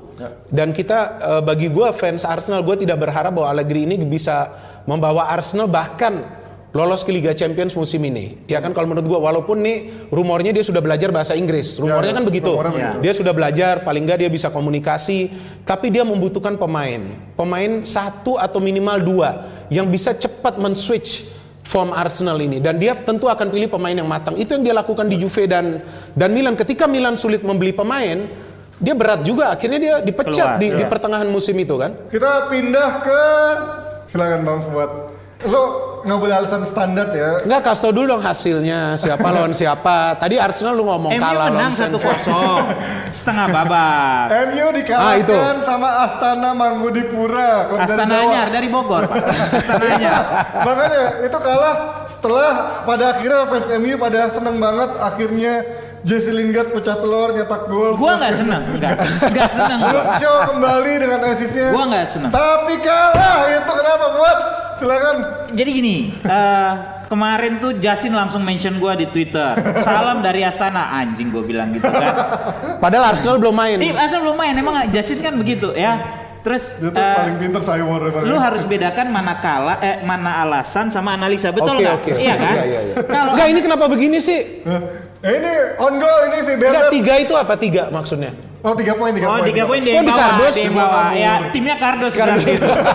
[0.52, 4.52] Dan kita eh, bagi gua fans Arsenal, gue tidak berharap bahwa Allegri ini bisa
[4.84, 6.39] membawa Arsenal bahkan
[6.71, 8.39] lolos ke Liga Champions musim ini.
[8.47, 11.76] Ya kan kalau menurut gua walaupun nih rumornya dia sudah belajar bahasa Inggris.
[11.76, 12.52] Rumornya Ya, kan begitu.
[12.56, 12.97] rumornya begitu.
[13.04, 15.32] Dia sudah belajar, paling nggak dia bisa komunikasi,
[15.67, 17.04] tapi dia membutuhkan pemain.
[17.36, 19.30] Pemain satu atau minimal dua
[19.67, 21.28] yang bisa cepat men-switch
[21.71, 24.36] form Arsenal ini dan dia tentu akan pilih pemain yang matang.
[24.36, 25.79] Itu yang dia lakukan di Juve dan
[26.12, 26.60] dan Milan.
[26.60, 28.27] Ketika Milan sulit membeli pemain,
[28.75, 29.55] dia berat juga.
[29.55, 30.91] Akhirnya dia dipecat Keluar, di, di iya.
[30.91, 31.95] pertengahan musim itu kan.
[32.12, 33.21] Kita pindah ke
[34.12, 34.91] silakan Bang Fuad.
[35.47, 37.45] Lo nggak boleh alasan standar ya.
[37.45, 40.17] Enggak kasih tau dulu dong hasilnya siapa lawan siapa.
[40.17, 44.25] Tadi Arsenal lu ngomong MU kalah menang lawan 1-0 setengah babak.
[44.49, 45.35] MU Ah, dikalahkan itu.
[45.63, 47.03] sama Astana dari
[47.79, 48.15] Astana.
[48.17, 49.17] Anyar dari Bogor, Pak.
[49.59, 50.23] Astana Anyar.
[50.61, 51.75] Makanya itu kalah
[52.07, 52.51] setelah
[52.83, 55.53] pada akhirnya fans MU pada seneng banget akhirnya
[56.01, 57.93] Jesse Lingard pecah telur nyetak gol.
[57.93, 58.97] Gua nggak seneng, enggak.
[59.21, 59.79] Enggak seneng.
[59.85, 61.67] Luke Shaw kembali dengan asisnya.
[61.69, 62.31] Gua nggak seneng.
[62.33, 64.37] Tapi kalah itu kenapa buat?
[64.81, 65.15] Silakan.
[65.53, 66.71] Jadi gini, eh,
[67.05, 69.53] kemarin tuh Justin langsung mention gua di Twitter.
[69.85, 72.15] Salam dari Astana, anjing gua bilang gitu kan.
[72.81, 73.77] Padahal Arsenal belum main.
[73.77, 76.21] Ih, asal belum main, emang Justin kan begitu ya.
[76.41, 80.89] Terus Dia tuh eh, paling pinter Cywar lu harus bedakan mana kala eh mana alasan
[80.89, 81.95] sama analisa betul Oke, nggak?
[82.01, 82.11] oke.
[82.17, 82.55] Iya kan?
[82.57, 82.95] Iya, iya, iya.
[83.05, 84.65] Kalau Enggak ini kenapa begini sih?
[85.21, 88.33] Eh, ini on goal ini sih Enggak tiga itu apa tiga maksudnya?
[88.62, 89.50] Oh tiga poin tiga Oh, poin.
[89.50, 90.54] tiga poin Oh, dia yang di bawah, kardus?
[90.56, 91.06] yang bawah.
[91.12, 92.45] Ya, timnya kardus, Kardus.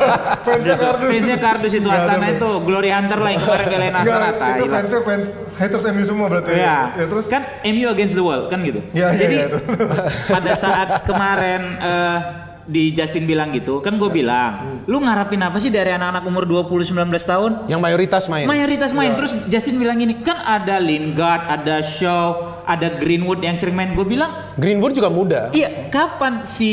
[0.47, 1.09] Fansnya kardus.
[1.11, 4.29] Fansnya kardus itu Astana itu Glory Hunter lah yang kemarin belain Astana.
[4.55, 5.27] itu fansnya fans
[5.57, 6.55] haters MU semua berarti.
[6.55, 8.79] Ya, Ya terus kan MU against the world kan gitu.
[8.93, 9.59] Ya, ya, Jadi ya, itu.
[10.35, 12.19] pada saat kemarin eh,
[12.63, 16.95] di Justin bilang gitu, kan gue bilang, lu ngarapin apa sih dari anak-anak umur 20
[16.95, 17.51] 19 tahun?
[17.67, 18.43] Yang mayoritas main.
[18.45, 19.15] Mayoritas main.
[19.15, 19.19] Iya.
[19.19, 23.95] Terus Justin bilang gini, kan ada Lingard, ada Shaw, ada Greenwood yang sering main.
[23.95, 25.55] Gue bilang, Greenwood juga muda.
[25.55, 26.71] iya kapan si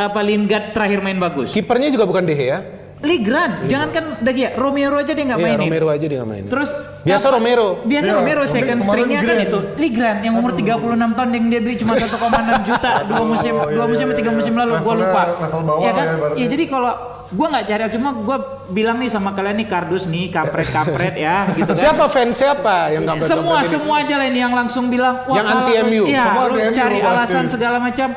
[0.00, 1.52] apa Lingard terakhir main bagus?
[1.52, 2.81] Kipernya juga bukan De Gea.
[3.02, 5.66] Ligran, jangankan Dagia, Romero aja dia nggak Iya, mainin.
[5.66, 6.46] Romero aja dia nggak mainin.
[6.46, 6.70] Terus
[7.02, 7.68] Biasa kapan- Romero.
[7.82, 10.78] Biasa Iya, Romero second stringnya kan itu Ligran yang umur 36
[11.12, 12.14] tahun yang dia beli cuma 1,6
[12.62, 14.36] juta dua musim Oh, iya, dua musim iya, tiga iya.
[14.36, 15.22] musim lalu gua Levelnya- lupa.
[15.36, 16.04] level bawah ya kan?
[16.04, 16.38] ya, ibaratnya.
[16.38, 16.92] Ya jadi kalau
[17.28, 18.36] gua nggak cari cuma gua
[18.68, 21.80] bilang nih sama kalian nih kardus nih kampret-kampret ya gitu kan.
[21.80, 25.58] Siapa fans siapa yang kampret Semua semua aja lah ini yang langsung bilang Yang kalau
[25.60, 26.04] anti MU.
[26.06, 27.10] Iya, Semua lu anti MU cari pasti.
[27.10, 28.08] alasan segala macam.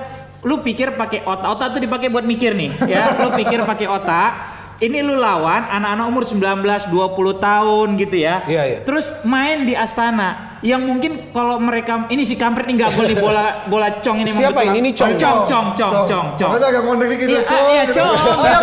[0.46, 3.18] Lu pikir pakai otak, otak tuh dipakai buat mikir nih, ya.
[3.18, 4.55] Lu pikir pakai otak.
[4.76, 8.44] Ini lu lawan anak-anak umur 19, 20 tahun gitu ya.
[8.44, 8.80] Iya, iya.
[8.84, 13.44] Terus main di Astana yang mungkin kalau mereka ini si kampret ini nggak boleh bola
[13.70, 14.82] bola cong ini Siapa ini?
[14.82, 15.14] Ini Cong.
[15.14, 16.50] cong cong cong cong cong.
[16.50, 17.84] Makanya agak ngondek dikit Iya, ya, ah, iya.
[17.88, 18.14] Cong.
[18.42, 18.62] Ayam,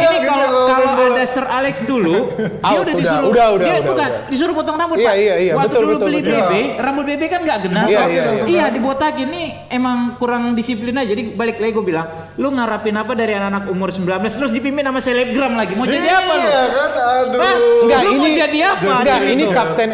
[0.00, 2.16] Ini kalau kalau ada Sir Alex dulu,
[2.62, 4.28] dia udah disuruh, udah, udah, dia udah, bukan udah.
[4.28, 5.16] disuruh potong rambut Iya, pak.
[5.16, 6.20] iya, iya, Waktu dulu beli.
[6.20, 7.86] BB, rambut BB kan nggak genap.
[7.88, 8.44] Iya, iya, iya.
[8.44, 11.08] Iya, dibotakin nih emang kurang disiplin aja.
[11.08, 15.00] Jadi balik lagi gue bilang, lu ngarapin apa dari anak-anak umur 19 terus dipimpin sama
[15.00, 15.72] selebgram lagi?
[15.72, 16.42] Mau jadi apa lu?
[16.42, 17.40] Iya kan, aduh.
[17.80, 18.90] Enggak, ini jadi apa?
[19.00, 19.32] Enggak, Gitu.
[19.32, 19.88] ini kapten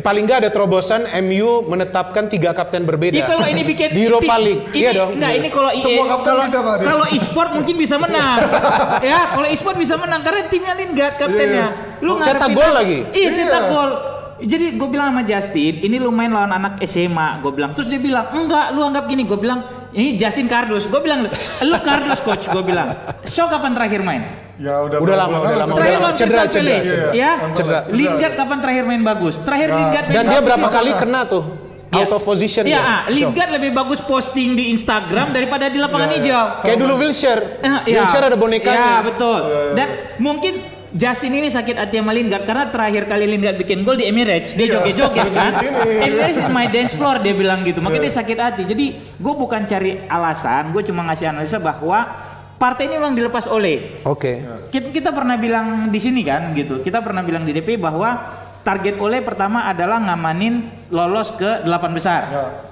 [0.00, 0.50] paling enggak ada
[0.86, 3.18] terobosan MU menetapkan tiga kapten berbeda.
[3.18, 4.62] Iya kalau ini bikin di Europa tim- League.
[4.70, 5.10] ini, iya dong.
[5.18, 8.38] Enggak, ini kalau Semua kapten kalau bisa, Pak, kalau e-sport mungkin bisa menang.
[9.10, 11.66] ya, kalau e-sport bisa menang karena timnya Lingard kaptennya.
[11.98, 12.98] Lu Cetak gol lagi?
[13.10, 13.72] Iya, cetak Iya.
[13.72, 13.90] gol.
[14.36, 17.72] Jadi gue bilang sama Justin, ini lu main lawan anak SMA, gue bilang.
[17.72, 19.24] Terus dia bilang, enggak, lu anggap gini.
[19.24, 19.64] Gue bilang,
[19.96, 20.84] ini Justin Kardus.
[20.86, 21.24] Gue bilang,
[21.64, 22.44] lu Kardus coach.
[22.44, 22.92] Gue bilang,
[23.24, 24.45] show kapan terakhir main?
[24.56, 24.98] Ya udah.
[24.98, 25.72] Udah lama, udah lama.
[25.74, 27.04] Terakhir udah lawan cedera, Crystal cedera, Palace, cedera.
[27.04, 27.12] ya.
[27.12, 27.80] Iya, cedera.
[27.90, 29.34] Lingard kapan terakhir main bagus?
[29.38, 31.44] Terakhir Lingard main Dan dia berapa kali kena tuh?
[31.86, 32.02] Ya.
[32.02, 32.80] Out of position Iya, dia.
[32.82, 36.24] ah, Lingard lebih bagus posting di Instagram daripada di lapangan Iya, iya.
[36.24, 36.44] hijau.
[36.62, 37.42] Kayak dulu Wilshere.
[37.58, 38.00] Eh, iya.
[38.00, 38.80] Wilshere ada bonekanya.
[38.90, 39.40] Iya, betul.
[39.40, 39.72] Iya, iya.
[39.72, 39.88] Dan
[40.18, 40.54] mungkin
[40.88, 44.64] Justin ini sakit hati sama Lingard karena terakhir kali Lingard bikin gol di Emirates dia
[44.64, 44.80] Iya.
[44.80, 45.52] joget-joget kan.
[46.00, 47.78] Emirates is my dance floor dia bilang gitu.
[47.78, 48.08] Makanya Iya.
[48.08, 48.62] dia sakit hati.
[48.64, 52.25] Jadi gue bukan cari alasan, gue cuma ngasih analisa bahwa
[52.56, 54.40] partai ini memang dilepas oleh Oke.
[54.72, 56.80] kita, kita pernah bilang di sini kan gitu.
[56.80, 58.16] Kita pernah bilang di DP bahwa
[58.60, 62.20] target oleh pertama adalah ngamanin lolos ke delapan besar.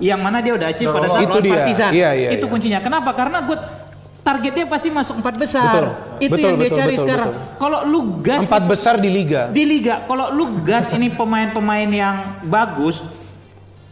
[0.03, 1.53] Yang mana dia udah achieve pada saat Itu dia.
[1.55, 1.90] Partizan.
[1.94, 2.53] Iya, iya, Itu iya.
[2.53, 2.81] kuncinya.
[2.83, 3.14] Kenapa?
[3.14, 3.55] Karena gue
[4.25, 5.70] targetnya pasti masuk empat besar.
[5.70, 5.87] Betul.
[6.16, 7.29] Itu Betul, yang dia betul, cari betul, sekarang.
[7.61, 9.53] Kalau lu gas Empat besar di liga.
[9.53, 13.05] di liga, kalau lu gas ini pemain-pemain yang bagus,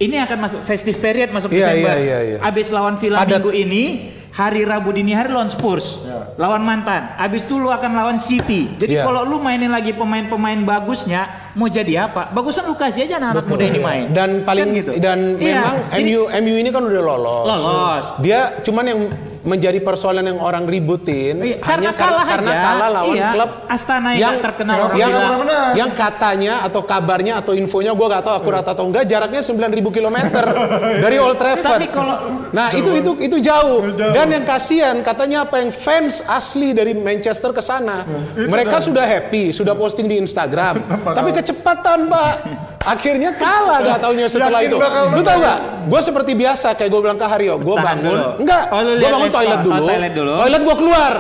[0.01, 1.95] ini akan masuk festive period masuk Iya, Desember.
[1.95, 2.39] iya, iya, iya.
[2.43, 3.39] Abis lawan Villa Padat.
[3.39, 3.83] minggu ini,
[4.33, 6.03] hari Rabu dini hari lawan Spurs,
[6.35, 7.13] lawan mantan.
[7.15, 8.73] Abis itu lu akan lawan City.
[8.75, 9.05] Jadi Iya.
[9.05, 12.33] kalau lu mainin lagi pemain-pemain bagusnya, mau jadi apa?
[12.33, 14.05] Bagusan lu kasih aja anak-anak muda ini main.
[14.09, 14.91] Dan paling Kan gitu.
[14.97, 17.45] dan Iya, memang jadi- MU MU ini kan udah lolos.
[17.47, 18.07] Lolos.
[18.19, 19.01] Dia cuman yang
[19.43, 22.63] menjadi persoalan yang orang ributin Iya, hanya karena kar- kalah karena aja.
[22.63, 25.73] kalah lawan Iya, klub Astana yang nggak terkenal yang, menang.
[25.75, 30.17] yang katanya atau kabarnya atau infonya gue gak tahu akurat atau enggak jaraknya 9000 km
[31.05, 31.75] dari Old Trafford.
[31.77, 33.83] Tapi kalau- nah itu itu itu jauh.
[33.89, 34.13] Jauh.
[34.13, 39.51] Dan yang kasihan katanya apa yang fans asli dari Manchester ke sana mereka sudah happy
[39.51, 40.79] sudah posting di Instagram
[41.19, 42.35] tapi kecepatan pak
[42.85, 44.77] akhirnya kalah gak taunya setelah Yakin itu.
[45.13, 45.59] Lu tau gak?
[45.83, 48.27] Gue seperti biasa kayak gue bilang ke Haryo, gue bangun, dulu.
[48.39, 49.67] enggak, Oh, gue bangun toilet score.
[49.67, 50.33] dulu, Oh, toilet dulu.
[50.37, 51.13] toilet gue keluar,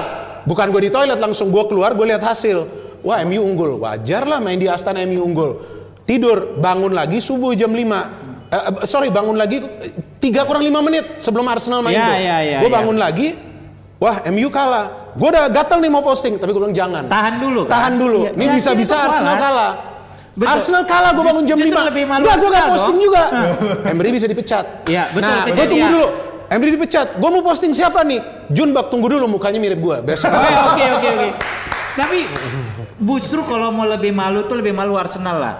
[0.44, 2.58] bukan gue di toilet langsung gue keluar, gue lihat hasil,
[3.00, 5.50] wah MU unggul, wajar lah main di Astana MU unggul,
[6.02, 9.64] tidur, bangun lagi subuh jam 5 Eh, eh, sorry bangun lagi
[10.18, 12.74] tiga kurang lima menit sebelum Arsenal main Ya, tuh, ya, ya, gue ya.
[12.74, 13.32] bangun lagi,
[13.96, 17.64] wah MU kalah, gue udah gatel nih mau posting, tapi gue bilang jangan, Tahan dulu
[17.64, 17.72] kan?
[17.72, 19.72] tahan dulu, Iya, ini yakin bisa-bisa itu Arsenal kalah.
[20.32, 20.48] Betul.
[20.48, 23.04] Arsenal kalah gue bangun jam Justru 5 lebih malu Enggak gue gak posting dong.
[23.04, 23.22] juga.
[23.84, 24.64] Emery bisa dipecat.
[24.88, 26.08] Iya, betul, Nah gue tunggu dulu.
[26.48, 27.06] Emery dipecat.
[27.20, 28.20] Gue mau posting siapa nih?
[28.48, 30.32] Junbak tunggu dulu mukanya mirip gue Besok.
[30.32, 31.28] Oke oke oke oke.
[31.92, 32.18] Tapi
[33.04, 35.56] justru kalau mau lebih malu tuh lebih malu Arsenal lah.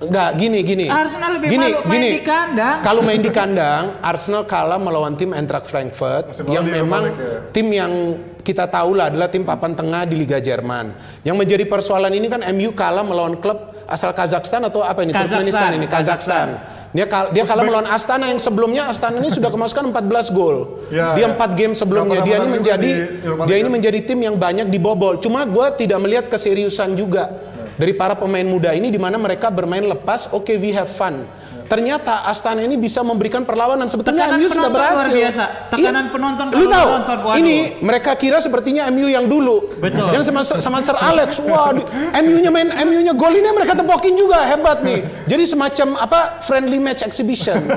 [0.00, 0.86] Enggak gini gini.
[0.88, 2.76] Arsenal lebih malu main di kandang.
[2.80, 7.44] Kalau main di kandang Arsenal kalah melawan tim Eintracht Frankfurt Masih Yang memang ya.
[7.52, 7.92] tim yang
[8.40, 10.92] kita tahu lah adalah tim papan tengah di Liga Jerman.
[11.24, 15.40] Yang menjadi persoalan ini kan MU kalah melawan klub asal Kazakhstan atau apa ini Kazakhstan.
[15.44, 16.48] Turkmenistan ini Kazakhstan.
[16.94, 20.86] Dia kal- dia kalah melawan Astana yang sebelumnya Astana ini sudah kemasukan 14 gol.
[20.94, 21.34] Ya, dia ya.
[21.34, 22.92] empat game sebelumnya dia ini menjadi di
[23.50, 25.18] dia ini menjadi tim yang banyak dibobol.
[25.18, 27.34] Cuma gue tidak melihat keseriusan juga
[27.74, 30.30] dari para pemain muda ini di mana mereka bermain lepas.
[30.30, 31.26] Oke, we have fun.
[31.74, 33.90] Ternyata Astana ini bisa memberikan perlawanan.
[33.90, 34.94] Sebetulnya Tekanan MU sudah penonton berhasil.
[34.94, 35.44] luar biasa.
[35.74, 36.12] Tekanan Iya.
[36.14, 36.86] penonton Lu tahu?
[36.86, 37.34] nonton, waduh.
[37.34, 39.74] Ini mereka kira sepertinya MU yang dulu.
[39.82, 40.14] Betul.
[40.14, 41.42] Yang sama sama Sir Alex.
[41.42, 41.74] Wah,
[42.14, 45.02] MU-nya main MU-nya golnya mereka tepokin juga hebat nih.
[45.26, 46.20] Jadi semacam apa?
[46.46, 47.58] Friendly match exhibition.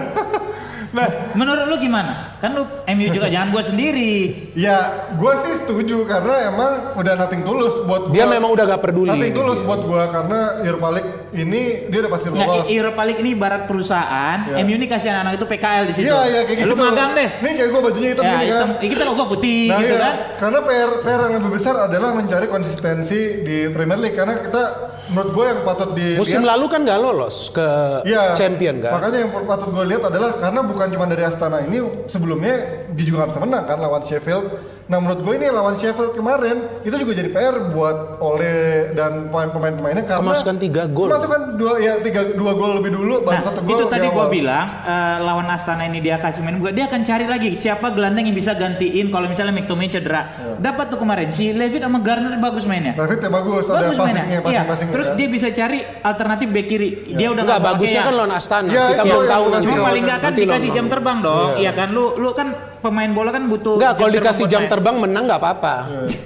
[1.33, 2.36] Menurut lu gimana?
[2.37, 4.13] Kan lu MU juga jangan buat sendiri.
[4.53, 4.77] Ya,
[5.11, 8.33] gue sih setuju karena emang udah nothing tulus buat Dia gua.
[8.33, 9.09] memang udah gak peduli.
[9.09, 12.65] Nothing tulus buat gue karena Europa League ini dia udah pasti lolos.
[12.67, 14.61] Europa League ini ibarat perusahaan, Ya.
[14.61, 16.07] MU ini kasih anak-anak itu PKL di situ.
[16.07, 16.69] Iya, iya kayak gitu.
[16.69, 17.29] Lu magang deh.
[17.39, 18.47] Nih kayak gue bajunya hitam Ya, gini kan.
[18.47, 18.69] hitam.
[18.77, 19.99] Ya, kita kok gua putih Nah, gitu iya.
[19.99, 20.15] kan.
[20.37, 24.63] Karena PR PR yang lebih besar adalah mencari konsistensi di Premier League karena kita
[25.07, 27.67] menurut gue yang patut di Musim lalu kan gak lolos ke
[28.03, 28.35] Iya.
[28.35, 28.91] champion kan.
[28.93, 31.79] Makanya yang patut gue lihat adalah karena bukan cuma dari Astana ini
[32.27, 34.51] sebelumnya dia juga nggak bisa menang kan lawan Sheffield.
[34.87, 38.55] Nah menurut gue ini lawan Sheffield kemarin itu juga jadi PR buat Ole
[38.95, 41.11] dan pemain- pemain-pemainnya karena Kemasukan tiga gol.
[41.11, 43.75] Kemasukan dua ya tiga dua gol lebih dulu baru Nah, satu gol.
[43.75, 44.31] itu di tadi gua awal.
[44.31, 48.23] bilang eh, lawan Astana ini dia kasih main buka, dia akan cari lagi siapa gelandang
[48.23, 50.21] yang bisa gantiin kalau misalnya McTominay cedera.
[50.57, 52.95] Dapat tuh kemarin si Levitt sama Garner bagus mainnya.
[52.95, 54.23] David ya bagus, ada bagus mainnya.
[54.23, 54.41] passingnya Iya.
[54.63, 55.17] passing-passing Terus kan.
[55.19, 56.89] dia bisa cari alternatif back kiri.
[57.11, 58.17] Dia udah Enggak nggak bagusnya kan ya.
[58.17, 58.69] lawan Astana.
[58.69, 59.65] Iya, Kita itu belum yang tahu nanti.
[59.67, 61.49] Cuma paling nggak kan dikasih jam terbang dong.
[61.51, 61.59] Iya.
[61.59, 62.47] Iya kan lu lu kan
[62.77, 64.61] pemain bola kan butuh Enggak, kalau dikasih jam.
[64.77, 65.75] Terbang menang nggak apa-apa.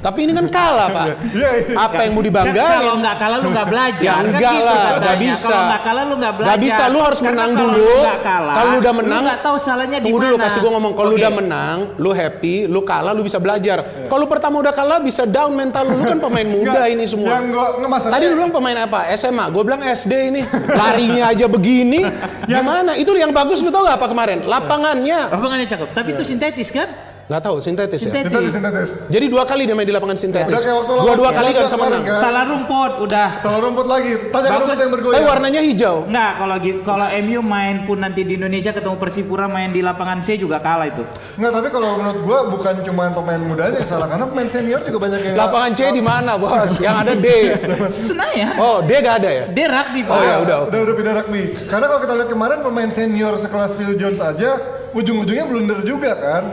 [0.03, 1.05] Tapi ini kan kalah, Pak.
[1.31, 1.75] Iya, iya.
[1.79, 2.67] Apa yang mau Kan dibanggain?
[2.67, 4.03] kalau nggak kalah lu nggak belajar.
[4.03, 5.47] Ya kan enggak gitu lah, nggak bisa.
[5.47, 6.49] Kalau nggak kalah lu nggak belajar.
[6.51, 7.87] Nggak bisa, lu harus Karena menang dulu.
[8.19, 10.43] Kalau lu udah menang, lu nggak tahu salahnya di Tunggu dulu, mana.
[10.43, 10.91] kasih gua ngomong.
[10.91, 13.77] Kalau lu udah menang, lu happy, lu kalah, lu bisa belajar.
[14.11, 15.95] Kalau pertama udah kalah, bisa down mental lu.
[16.01, 17.39] Lu kan pemain muda ini semua.
[17.39, 17.67] Yang gua.
[18.11, 18.99] Tadi lu bilang pemain apa?
[19.15, 19.45] SMA.
[19.47, 20.41] Gue bilang SD ini.
[20.75, 22.03] Larinya aja begini.
[22.43, 22.99] Gimana?
[22.99, 24.43] Itu yang bagus lu tau gak apa kemarin?
[24.43, 25.29] Lapangannya.
[25.31, 27.10] Lapangannya cakep, tapi itu sintetis kan?
[27.31, 28.11] Nggak tahu, sintetis ya.
[28.11, 28.27] Sintetis.
[28.27, 28.89] Sintetis, sintetis.
[29.07, 30.51] Jadi dua kali dia main di lapangan sintetis.
[30.51, 32.03] Udah kayak waktu lawan Dua-dua Belanda kali gak bisa kemarin, menang.
[32.11, 32.19] kan?
[32.19, 33.29] Salah rumput udah.
[33.39, 34.11] Salah rumput lagi.
[34.35, 34.59] Tanya Bagus.
[34.59, 35.15] rumput yang bergoyang.
[35.15, 35.95] Tapi warnanya hijau.
[36.11, 40.35] Enggak, kalau kalau MU main pun nanti di Indonesia ketemu Persipura main di lapangan C
[40.35, 41.03] juga kalah itu.
[41.39, 44.99] Nggak, tapi kalau menurut gua bukan cuma pemain mudanya yang salah karena pemain senior juga
[44.99, 46.71] banyak yang Lapangan C di mana, Bos?
[46.83, 47.27] Yang ada D.
[48.11, 48.59] Senayan.
[48.59, 49.45] Oh, D gak ada ya?
[49.47, 50.15] Dia rugby, Pak.
[50.19, 50.57] Oh, ya, udah.
[50.67, 51.43] udah udah pindah rugby.
[51.71, 54.59] Karena kalau kita lihat kemarin pemain senior sekelas Phil Jones aja
[54.91, 56.43] ujung-ujungnya blunder juga kan.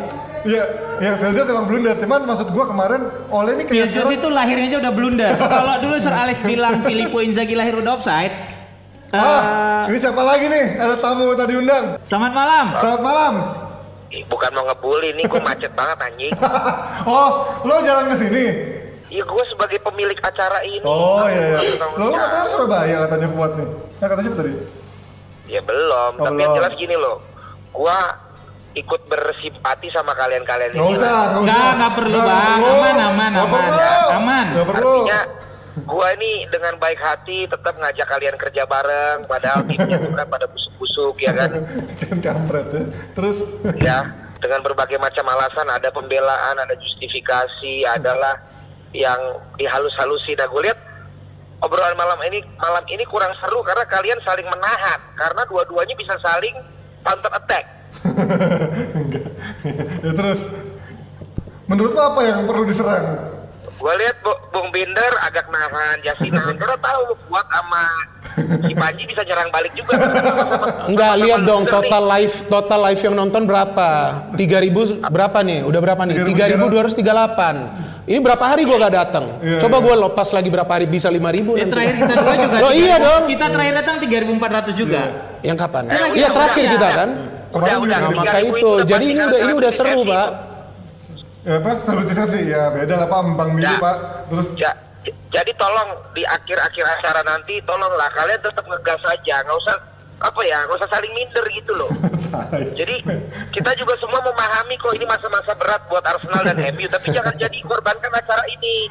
[0.48, 0.64] Iya,
[0.96, 1.94] ya Jones emang blunder.
[2.00, 5.32] Cuman maksud gua kemarin Ole ini kayak Jones itu lahirnya aja udah blunder.
[5.60, 8.32] Kalau dulu Sir Alex bilang Filippo Inzaghi lahir udah offside.
[9.08, 10.76] Ah, eh, ini siapa lagi nih?
[10.76, 11.96] Ada tamu tadi undang.
[12.04, 12.66] selamat malam.
[12.76, 13.34] Selamat malam.
[14.08, 16.32] Bukan mau ngebully, ini gue macet banget anjing.
[17.08, 17.28] oh,
[17.64, 18.44] lo jalan ke sini.
[19.08, 20.84] Iya gue sebagai pemilik acara ini.
[20.84, 21.80] Oh iya iya.
[21.96, 23.68] Lo lo katanya Surabaya katanya Fuad nih.
[23.96, 24.52] Nah katanya siapa tadi?
[25.48, 26.58] Ya belum, Oh, tapi yang belum.
[26.60, 27.16] jelas gini loh.
[27.72, 27.96] Gua
[28.74, 30.96] ikut bersimpati sama kalian-kalian Nggak ini.
[30.96, 31.24] usah, lah.
[31.24, 31.44] nggak usah.
[31.44, 32.58] Nggak, nggak perlu, Nggak Bang.
[32.58, 32.68] perlu.
[32.68, 33.56] Aman, aman, Nggak aman.
[33.56, 34.08] perlu.
[34.12, 34.46] Aman.
[34.52, 34.94] Nggak perlu.
[34.98, 35.20] Artinya
[35.78, 40.46] gua ini dengan baik hati tetap ngajak kalian kerja bareng padahal timnya tuh kan pada
[40.46, 41.50] busuk-busuk ya kan.
[42.26, 42.84] Kampret ya.
[43.14, 43.38] Terus
[43.78, 43.98] ya
[44.38, 48.38] dengan berbagai macam alasan ada pembelaan ada justifikasi adalah
[48.94, 49.18] yang
[49.58, 50.78] dihalus-halusin nah gue lihat
[51.60, 56.54] obrolan malam ini malam ini kurang seru karena kalian saling menahan karena dua-duanya bisa saling
[57.02, 57.66] counter attack
[58.98, 59.24] Enggak.
[60.00, 60.40] ya terus
[61.64, 63.06] menurut lo apa yang perlu diserang?
[63.78, 65.70] gue lihat Bu- Bung Binder agak nahan
[66.02, 67.82] nahan karena tahu buat sama
[68.60, 69.94] si Panji bisa nyerang balik juga
[70.84, 71.74] Enggak, lihat dong loser nih.
[71.78, 73.88] total live total live yang nonton berapa?
[74.34, 75.58] 3000 berapa nih?
[75.62, 76.16] Udah berapa nih?
[76.26, 78.08] 3238.
[78.08, 79.24] Ini berapa hari gua gak datang?
[79.38, 79.84] Iya, Coba iya.
[79.84, 81.70] gua lepas lagi berapa hari bisa 5000 Eh, nanti.
[81.70, 82.56] terakhir kita dua juga.
[82.58, 83.06] Oh iya 3000.
[83.06, 83.22] dong.
[83.28, 85.00] Kita terakhir datang 3400 juga.
[85.38, 85.82] Yang kapan?
[85.86, 87.08] Eh, Iya terakhir kita kan.
[87.48, 87.98] Udah Kemarin udah.
[87.98, 88.68] Nah, maka 3000 itu.
[88.70, 90.00] udah Jadi ini udah ini udah seru.
[90.02, 90.28] Pak.
[91.40, 91.70] Ya apa?
[91.80, 92.42] Seru sih.
[92.46, 93.76] Ya beda lah Pak, Bang Billy Ya.
[93.78, 93.96] Pak.
[94.28, 94.72] Terus Ya,
[95.32, 99.76] jadi tolong di akhir-akhir acara nanti tolonglah kalian tetap ngegas aja, nggak usah
[100.18, 101.88] apa ya, nggak usah saling minder gitu loh.
[102.74, 103.00] Jadi
[103.48, 107.56] kita juga semua memahami kok ini masa-masa berat buat Arsenal dan MU, tapi jangan jadi
[107.62, 108.84] korbankan acara ini.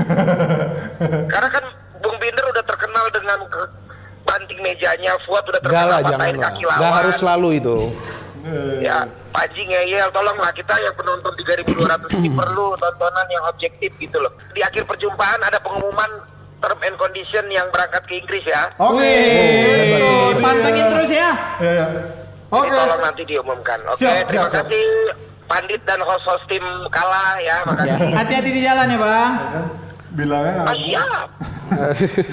[1.33, 1.63] Karena kan
[1.99, 3.69] Bung Binder udah terkenal dengan ke-
[4.23, 6.45] banting mejanya, Fuad udah terkenal patahin lah.
[6.47, 6.77] kaki lawan.
[6.77, 7.77] Enggak harus selalu itu.
[8.79, 8.97] Ya,
[9.29, 11.75] Panji ngeyel, tolonglah kita yang penonton 3200
[12.15, 14.31] ini perlu tontonan yang objektif gitu loh.
[14.51, 16.10] Di akhir perjumpaan ada pengumuman
[16.57, 18.65] term and condition yang berangkat ke Inggris ya.
[18.77, 19.05] Oke.
[19.05, 20.41] Itu dia.
[20.41, 21.29] pantengin terus ya.
[21.57, 21.88] Ya ya.
[22.49, 22.65] Oke.
[22.65, 23.79] Jadi tolong nanti diumumkan.
[23.88, 24.86] Oke, Siap, terima siap, kasih
[25.47, 28.12] Pandit dan host-host tim kalah ya, Ya, makasih.
[28.13, 29.33] Hati-hati di jalan ya, Bang.
[30.10, 31.27] Bilangnya Ah, nggak siap.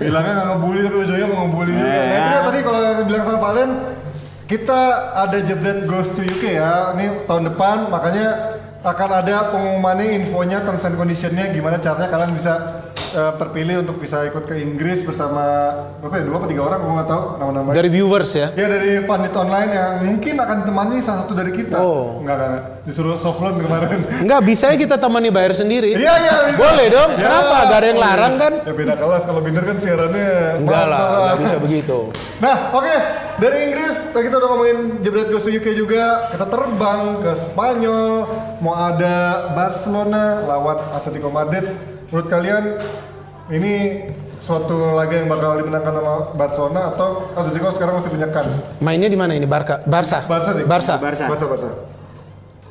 [0.00, 2.00] bilangnya nggak ngebully tapi ujungnya mau ngebully juga.
[2.00, 3.70] Nah itu tadi kalau yang bilang sama Valen
[4.44, 4.80] kita
[5.16, 6.92] ada jebret Ghost to UK ya.
[6.92, 8.28] Ini tahun depan makanya
[8.80, 12.84] akan ada pengumumannya infonya terms and conditionnya gimana caranya kalian bisa
[13.16, 15.72] eh, terpilih untuk bisa ikut ke Inggris bersama
[16.04, 18.52] berapa ya dua atau tiga orang gue nggak tahu nama-nama Dari viewers ya.
[18.52, 22.20] ya dari pandit online yang mungkin akan ditemani salah satu dari kita Oh.
[22.20, 22.64] enggak enggak, enggak.
[22.84, 25.96] disuruh soft loan kemarin Enggak, bisa ya kita temani bayar sendiri.
[25.96, 26.58] Iya iya bisa.
[26.60, 27.10] Boleh dong.
[27.16, 27.56] Ya, Kenapa?
[27.64, 28.52] Gak ada yang larang kan?
[28.60, 30.60] Ya beda kelas kalau binder kan siarannya.
[30.60, 31.98] Enggak lah, enggak bisa begitu.
[32.36, 32.96] Nah oke
[33.38, 38.28] dari Inggris tadi kita udah ngomongin jebret goes to UK juga kita terbang ke Spanyol
[38.62, 41.66] mau ada Barcelona lawan Atletico Madrid
[42.10, 42.64] menurut kalian
[43.50, 43.74] ini
[44.38, 49.18] suatu laga yang bakal dimenangkan sama Barcelona atau Atletico sekarang masih punya kans Mainnya di
[49.18, 49.48] mana ini?
[49.48, 50.22] Barca, Barca.
[50.28, 50.64] Barca nih.
[50.68, 50.94] Barca.
[51.00, 51.24] Barca.
[51.26, 51.68] Barca Barca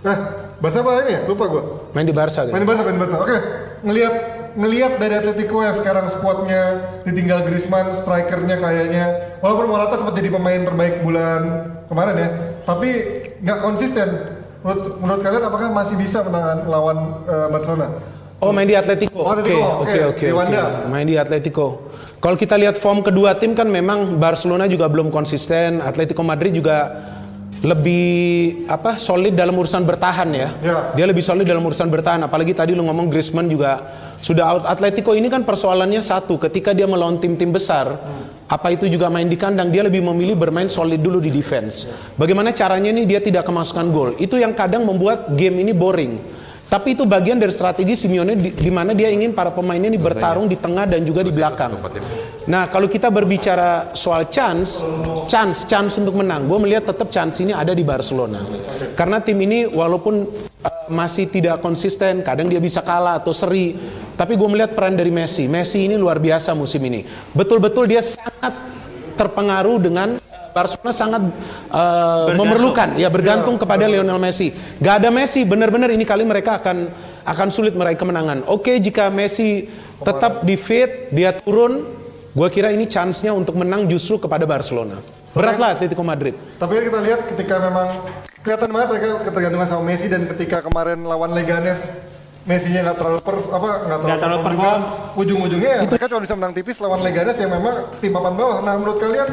[0.03, 0.17] eh
[0.59, 3.17] Barca apa ini ya lupa gua Main di Barca Main di Barca, main di Barca.
[3.19, 3.37] Oke,
[3.83, 4.13] ngelihat
[4.53, 9.05] ngelihat dari Atletico yang sekarang skuadnya ditinggal Griezmann, strikernya kayaknya
[9.39, 11.41] walaupun Morata sempat jadi pemain terbaik bulan
[11.89, 12.29] kemarin ya,
[12.63, 12.89] tapi
[13.41, 14.09] nggak konsisten.
[14.63, 17.87] Menurut, menurut kalian apakah masih bisa menangan lawan eh, Barcelona?
[18.43, 19.23] Oh main di Atletico.
[19.23, 20.27] Oh, Oke, Atletico, oke, oke.
[20.31, 20.87] oke.
[20.91, 21.67] Main di Atletico.
[22.23, 26.87] Kalau kita lihat form kedua tim kan memang Barcelona juga belum konsisten, Atletico Madrid juga
[27.63, 30.49] lebih apa solid dalam urusan bertahan ya.
[30.59, 30.77] Ya.
[30.95, 32.19] Dia lebih solid dalam urusan bertahan.
[32.27, 33.79] Apalagi tadi lu ngomong Griezmann juga
[34.23, 34.63] sudah out.
[34.63, 37.99] Atletico ini kan persoalannya satu, ketika dia melawan tim-tim besar,
[38.47, 41.91] apa itu juga main di kandang, dia lebih memilih bermain solid dulu di defense.
[42.15, 44.15] Bagaimana caranya nih dia tidak kemasukan gol?
[44.15, 46.39] Itu yang kadang membuat game ini boring.
[46.71, 50.49] Tapi itu bagian dari strategi Simeone di, di mana dia ingin para pemainnya ini bertarung
[50.49, 51.77] di tengah dan juga di belakang.
[52.49, 54.81] Nah, kalau kita berbicara soal chance,
[55.29, 58.41] chance, chance untuk menang, gue melihat tetap chance ini ada di Barcelona.
[58.97, 60.25] Karena tim ini walaupun
[60.63, 63.75] uh, masih tidak konsisten, kadang dia bisa kalah atau seri,
[64.15, 65.45] tapi gue melihat peran dari Messi.
[65.45, 67.05] Messi ini luar biasa musim ini.
[67.35, 68.55] Betul-betul dia sangat
[69.13, 70.17] terpengaruh dengan
[70.53, 71.21] Barcelona sangat
[71.73, 74.53] uh, memerlukan ya bergantung kepada Lionel Messi.
[74.77, 76.93] Gak ada Messi, benar-benar ini kali mereka akan
[77.25, 78.45] akan sulit meraih kemenangan.
[78.45, 79.65] Oke, jika Messi
[80.05, 81.81] tetap di fit, dia turun,
[82.37, 85.01] gue kira ini chance-nya untuk menang justru kepada Barcelona.
[85.33, 86.37] Beratlah Atletico Madrid.
[86.61, 88.05] Tapi kan kita lihat ketika memang
[88.43, 91.79] kelihatan banget mereka ketergantungan sama Messi dan ketika kemarin lawan Leganes
[92.43, 94.81] Messi-nya nggak terlalu per, apa nggak terlalu, terlalu juga, perform.
[95.15, 98.57] ujung-ujungnya ya mereka cuma bisa menang tipis lawan Leganes yang memang tim papan bawah.
[98.59, 99.29] Nah menurut kalian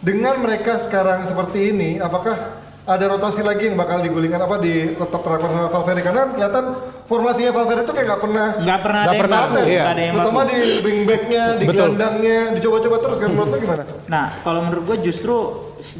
[0.00, 5.20] dengan mereka sekarang seperti ini, apakah ada rotasi lagi yang bakal digulingkan apa di tetap
[5.20, 6.64] terapkan sama Valverde karena kelihatan
[7.04, 9.82] formasinya Valverde itu kayak nggak pernah Nggak pernah Nggak ada yang pernah, iya.
[9.84, 11.76] ada yang terutama di wing back-nya, di Betul.
[11.76, 13.82] gelandangnya, dicoba-coba terus kan menurut lo gimana?
[14.08, 15.36] Nah, kalau menurut gue justru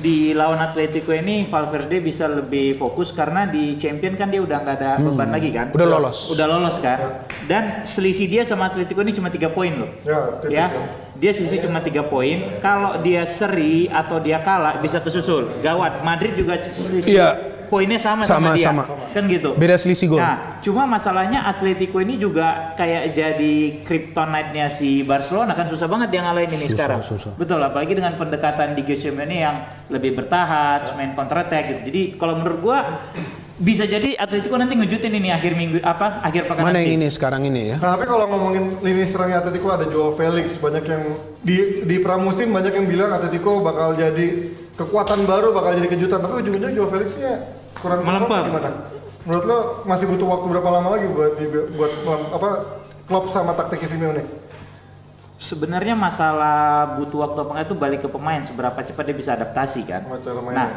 [0.01, 4.77] di lawan Atletico ini Valverde bisa lebih fokus karena di Champion kan dia udah nggak
[4.81, 5.67] ada beban lagi kan.
[5.77, 6.33] Udah lolos.
[6.33, 7.29] Udah lolos kan.
[7.45, 9.91] Dan selisih dia sama Atletico ini cuma tiga poin loh.
[10.09, 10.67] Ya, tipis Ya,
[11.21, 12.57] dia selisih cuma tiga poin.
[12.65, 15.61] Kalau dia seri atau dia kalah bisa kesusul.
[15.61, 16.01] Gawat.
[16.01, 17.54] Madrid juga selisih Iya.
[17.75, 18.67] Poinnya sama sama, Sama, dia.
[18.71, 18.83] sama.
[19.11, 19.59] Kan gitu.
[19.59, 20.23] Beda selisih gol.
[20.23, 26.23] Nah, cuma masalahnya Atletico ini juga kayak jadi kryptonite-nya si Barcelona kan susah banget dia
[26.23, 27.01] ngalahin ini Susah, sekarang.
[27.03, 27.33] susah.
[27.35, 29.57] Betul, apalagi dengan pendekatan di Simeone yang
[29.91, 31.81] lebih bertahan, terus main counter attack gitu.
[31.91, 32.79] Jadi kalau menurut gua
[33.55, 36.91] bisa jadi Atletico nanti ngejutin ini akhir minggu apa akhir pekan Mana nanti.
[36.91, 37.77] yang ini sekarang ini ya?
[37.79, 41.03] Nah, tapi kalau ngomongin lini serangnya Atletico ada Joao Felix, banyak yang
[41.39, 44.27] di di pramusim banyak yang bilang Atletico bakal jadi
[44.75, 46.19] kekuatan baru, bakal jadi kejutan.
[46.19, 47.33] Tapi ujung-ujungnya Joao Felixnya
[47.85, 48.71] kurang perform gimana?
[49.25, 51.93] Menurut lo masih butuh waktu berapa lama lagi buat di, buat
[52.33, 52.49] apa
[53.05, 54.25] klub sama taktiknya Simeone?
[55.37, 60.09] Sebenarnya masalah butuh waktu apa itu balik ke pemain seberapa cepat dia bisa adaptasi kan.
[60.53, 60.69] Nah,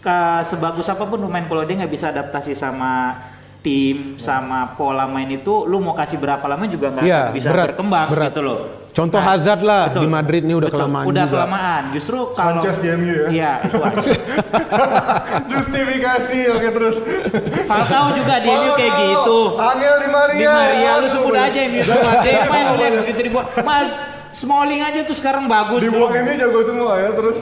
[0.00, 3.20] ke sebagus apa pun pemain kalau dia nggak bisa adaptasi sama
[3.60, 7.66] tim, sama pola main itu, lu mau kasih berapa lama juga nggak akan bisa berat,
[7.72, 8.30] berkembang berat.
[8.30, 8.60] gitu loh.
[8.96, 10.02] Contoh Nah, Hazard lah betul.
[10.02, 11.34] di Madrid ini udah Betul, kelamaan Udah juga.
[11.36, 11.82] kelamaan.
[11.92, 13.28] Justru kalau Sanchez di MU ya?
[13.28, 14.10] Iya, itu aja.
[15.52, 16.96] Justifikasi oke terus.
[17.64, 19.38] Falcao juga di MU kayak gitu.
[19.54, 20.40] Angel Di Maria.
[20.40, 22.12] Di Maria lu sebut aja MU semua.
[22.20, 23.46] Dia main lu lihat begitu dibuat.
[23.60, 23.94] Ma-
[24.32, 25.80] Smalling aja tuh sekarang bagus.
[25.80, 27.36] Di blok MU jago semua ya terus.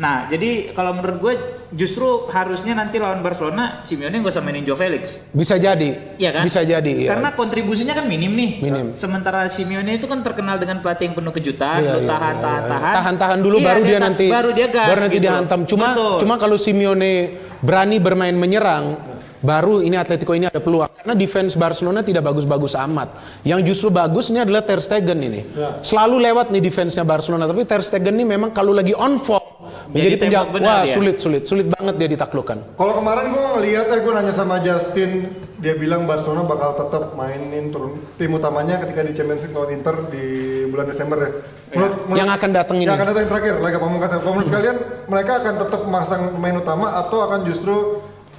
[0.00, 1.34] Nah, jadi kalau menurut gue
[1.76, 5.20] justru harusnya nanti lawan Barcelona Simeone nggak usah mainin Joe Felix.
[5.28, 6.16] Bisa jadi.
[6.16, 6.42] Iya kan?
[6.48, 7.04] Bisa jadi.
[7.04, 7.12] iya.
[7.12, 8.64] Karena kontribusinya kan minim nih.
[8.64, 8.86] Minim.
[8.96, 12.40] Sementara Simeone itu kan terkenal dengan pelatih yang penuh kejutan, Iya, lo iya, tahan, iya,
[12.42, 12.70] tahan, iya.
[12.72, 12.94] tahan.
[12.96, 14.88] Tahan-tahan dulu Iya, baru dia nanti baru dia gas.
[14.88, 15.24] baru nanti gitu.
[15.28, 15.60] dihantam.
[15.68, 16.16] Cuma Betul.
[16.24, 17.12] cuma kalau Simeone
[17.60, 18.96] berani bermain menyerang
[19.44, 23.20] baru ini Atletico ini ada peluang karena defense Barcelona tidak bagus-bagus amat.
[23.44, 25.44] Yang justru bagus ini adalah Ter Stegen ini.
[25.52, 25.76] Ya.
[25.84, 29.49] Selalu lewat nih defense-nya Barcelona tapi Ter Stegen ini memang kalau lagi on form
[29.86, 30.94] menjadi penjaga benar wah dia.
[30.94, 32.58] sulit sulit sulit banget dia ditaklukkan.
[32.74, 35.10] Kalau kemarin gue ngeliat, eh gue nanya sama Justin,
[35.56, 39.96] dia bilang Barcelona bakal tetap mainin turun tim utamanya ketika di Champions League lawan Inter
[40.08, 40.24] di
[40.66, 41.30] bulan Desember ya.
[41.70, 42.84] Menurut, menurut- Yang akan datang ini.
[42.84, 44.10] Yang akan datang yang terakhir, Laga Pamungkas.
[44.12, 47.74] Kalau menurut kalian, mereka akan tetap memasang pemain utama atau akan justru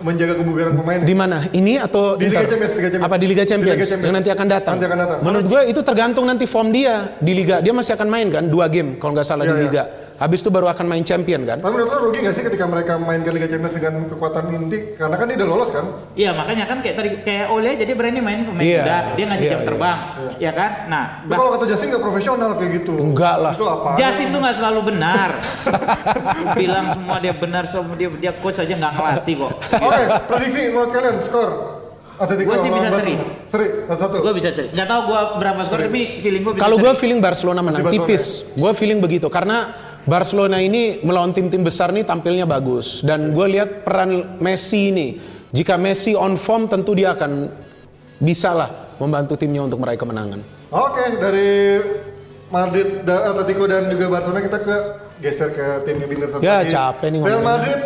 [0.02, 1.00] menjaga kebugaran pemain?
[1.00, 1.46] Di mana?
[1.48, 2.42] Ini atau Di Liga?
[2.42, 3.06] Champions, Liga Champions.
[3.06, 3.78] Apa di Liga Di Champions?
[3.78, 4.08] Liga Champions.
[4.10, 4.74] Yang nanti akan datang.
[4.74, 5.18] Nanti akan datang.
[5.22, 7.62] Menurut gue itu tergantung nanti form dia di Liga.
[7.62, 9.66] Dia masih akan main kan dua game kalau nggak salah Iya, di iya.
[9.70, 9.84] Liga.
[10.22, 11.58] Habis itu baru akan main Champion kan?
[11.58, 14.94] Tapi menurut lo rugi gak sih ketika mereka main ke Liga Champions dengan kekuatan inti?
[14.94, 15.82] Karena kan dia udah lolos kan?
[16.14, 18.82] Iya makanya kan kayak tadi kayak Ole jadi berani main pemain Iya.
[18.86, 19.66] muda, dia ngasih Iya, jam iya.
[19.66, 19.98] terbang,
[20.38, 20.72] ya kan?
[20.86, 22.94] Nah, Tapi bah- kalau kata Justin gak profesional kayak gitu.
[22.94, 23.54] Enggak lah.
[23.58, 23.90] Itu apa?
[23.98, 25.30] Justin tuh nggak selalu benar.
[26.60, 29.52] Bilang semua dia benar, semua dia dia coach aja nggak ngelatih kok.
[29.80, 31.50] Oke, prediksi menurut kalian skor
[32.22, 33.00] Atletico Gua sih bisa Barcelona.
[33.02, 33.14] seri.
[33.50, 34.16] Seri, satu-satu.
[34.22, 34.68] Gue bisa seri.
[34.70, 36.62] Nggak tahu gue berapa skor tapi feeling gue bisa.
[36.62, 37.00] Kalau gue seri.
[37.02, 38.46] feeling Barcelona menang tipis.
[38.54, 43.86] Gue feeling begitu karena Barcelona ini melawan tim-tim besar nih tampilnya bagus dan gue lihat
[43.86, 45.08] peran Messi ini.
[45.50, 47.52] Jika Messi on form tentu dia akan
[48.18, 50.42] bisa lah membantu timnya untuk meraih kemenangan.
[50.70, 51.78] Oke, dari
[52.48, 54.76] Madrid, dan Atletico dan juga Barcelona kita ke
[55.20, 56.72] geser ke timnya Binder satu Ya, lagi.
[56.72, 57.42] capek nih Real.
[57.42, 57.80] Madrid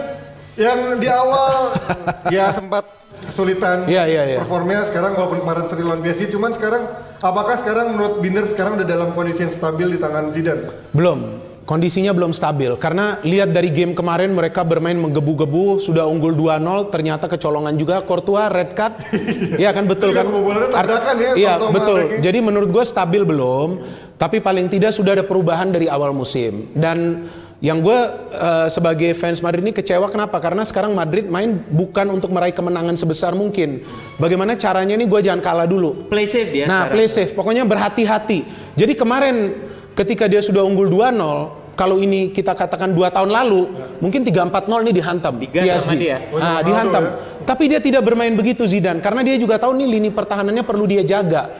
[0.55, 1.53] yang di awal
[2.35, 2.87] ya sempat
[3.21, 4.37] kesulitan Iya, iya, iya.
[4.39, 6.83] performnya sekarang walaupun kemarin seri lawan PSG cuman sekarang
[7.19, 10.63] apakah sekarang menurut Binder sekarang udah dalam kondisi yang stabil di tangan Zidane?
[10.89, 16.93] Belum, kondisinya belum stabil karena lihat dari game kemarin mereka bermain menggebu-gebu sudah unggul 2-0
[16.93, 18.93] ternyata kecolongan juga Courtois red card.
[19.61, 20.25] Iya kan betul Iya, kan?
[20.71, 21.99] Art- ya, Iya, betul.
[22.21, 23.81] Jadi menurut gue stabil belum,
[24.15, 27.25] tapi paling tidak sudah ada perubahan dari awal musim dan
[27.63, 27.97] yang gue
[28.35, 30.37] eh, sebagai fans Madrid ini kecewa kenapa?
[30.37, 33.81] Karena sekarang Madrid main bukan untuk meraih kemenangan sebesar mungkin.
[34.21, 36.05] Bagaimana caranya ini gue jangan kalah dulu.
[36.05, 36.69] play safe dia.
[36.69, 36.93] Nah, sekarang.
[36.93, 37.31] play safe.
[37.33, 38.45] Pokoknya berhati-hati.
[38.75, 39.64] Jadi kemarin
[39.95, 43.67] ketika dia sudah unggul 2-0, kalau ini kita katakan dua tahun lalu,
[43.99, 45.33] mungkin 3-4-0 ini dihantam.
[45.35, 46.23] Digas sama dia.
[46.31, 47.03] Oh, Nah, dihantam.
[47.03, 47.11] ya.
[47.45, 51.03] Tapi dia tidak bermain begitu Zidane karena dia juga tahu nih lini pertahanannya perlu dia
[51.05, 51.51] jaga.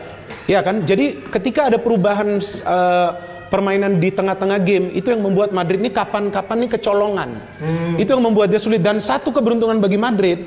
[0.50, 0.82] Ya kan?
[0.82, 3.10] Jadi ketika ada perubahan eh,
[3.54, 7.30] permainan di tengah-tengah game itu yang membuat Madrid ini kapan-kapan nih kecolongan.
[7.62, 7.96] Hmm.
[8.02, 10.42] Itu yang membuat dia sulit dan satu keberuntungan bagi Madrid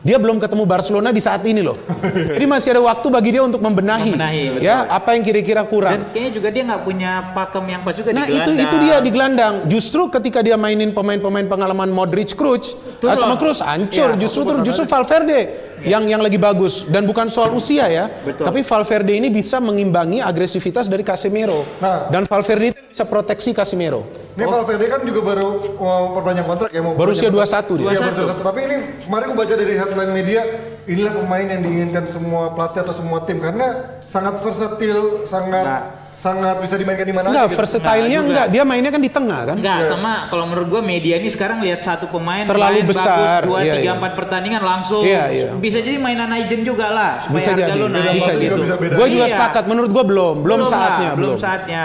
[0.00, 1.76] dia belum ketemu Barcelona di saat ini loh.
[2.36, 4.16] Jadi masih ada waktu bagi dia untuk membenahi.
[4.16, 4.64] Membenahi, betul.
[4.64, 5.92] ya, apa yang kira-kira kurang.
[5.92, 8.96] Dan kayaknya juga dia nggak punya pakem yang pas juga Nah di itu itu dia
[9.04, 9.54] di gelandang.
[9.68, 13.12] Justru ketika dia mainin pemain-pemain pengalaman Modric, Kroos, Turun.
[13.12, 14.16] sama Kroos hancur.
[14.16, 18.08] Iya, justru justru Valverde yang yang lagi bagus dan bukan soal usia ya.
[18.22, 18.44] Betul.
[18.46, 21.64] Tapi Valverde ini bisa mengimbangi agresivitas dari Casemiro.
[21.80, 22.08] Nah.
[22.12, 24.04] Dan Valverde itu bisa proteksi Casemiro.
[24.36, 27.88] Ini Valverde kan juga baru mau perpanjang kontrak ya mau Baru usia perpanjang 21 dia.
[27.90, 28.48] Iya, baru 21.
[28.48, 30.40] Tapi ini kemarin gue baca dari headline media,
[30.88, 33.68] inilah pemain yang diinginkan semua pelatih atau semua tim karena
[34.10, 35.84] sangat versatil, sangat Enggak.
[36.20, 37.58] Sangat bisa dimainkan di mana Enggak, aja gitu.
[37.64, 38.28] versatile-nya Enggak juga.
[38.28, 38.46] enggak.
[38.52, 39.56] Dia mainnya kan di tengah kan.
[39.56, 43.56] Enggak, sama kalau menurut gua media ini sekarang lihat satu pemain Terlalu main besar, bagus,
[43.56, 43.92] 2, iya, 3, iya.
[43.96, 45.00] 4 pertandingan langsung.
[45.00, 45.48] Iya, iya.
[45.56, 48.44] Bisa jadi mainan agent juga lah supaya Bisa harga jadi, lu naik bisa jadi.
[48.44, 48.54] gitu.
[48.60, 48.94] Bisa beda.
[49.00, 49.34] Gue juga Iya.
[49.34, 49.64] sepakat.
[49.64, 51.36] Menurut gue belum, belum, lah, saatnya, belum belum.
[51.40, 51.84] saatnya.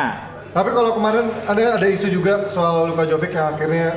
[0.51, 3.88] Tapi kalau kemarin ada ada isu juga soal Luka Jovic yang akhirnya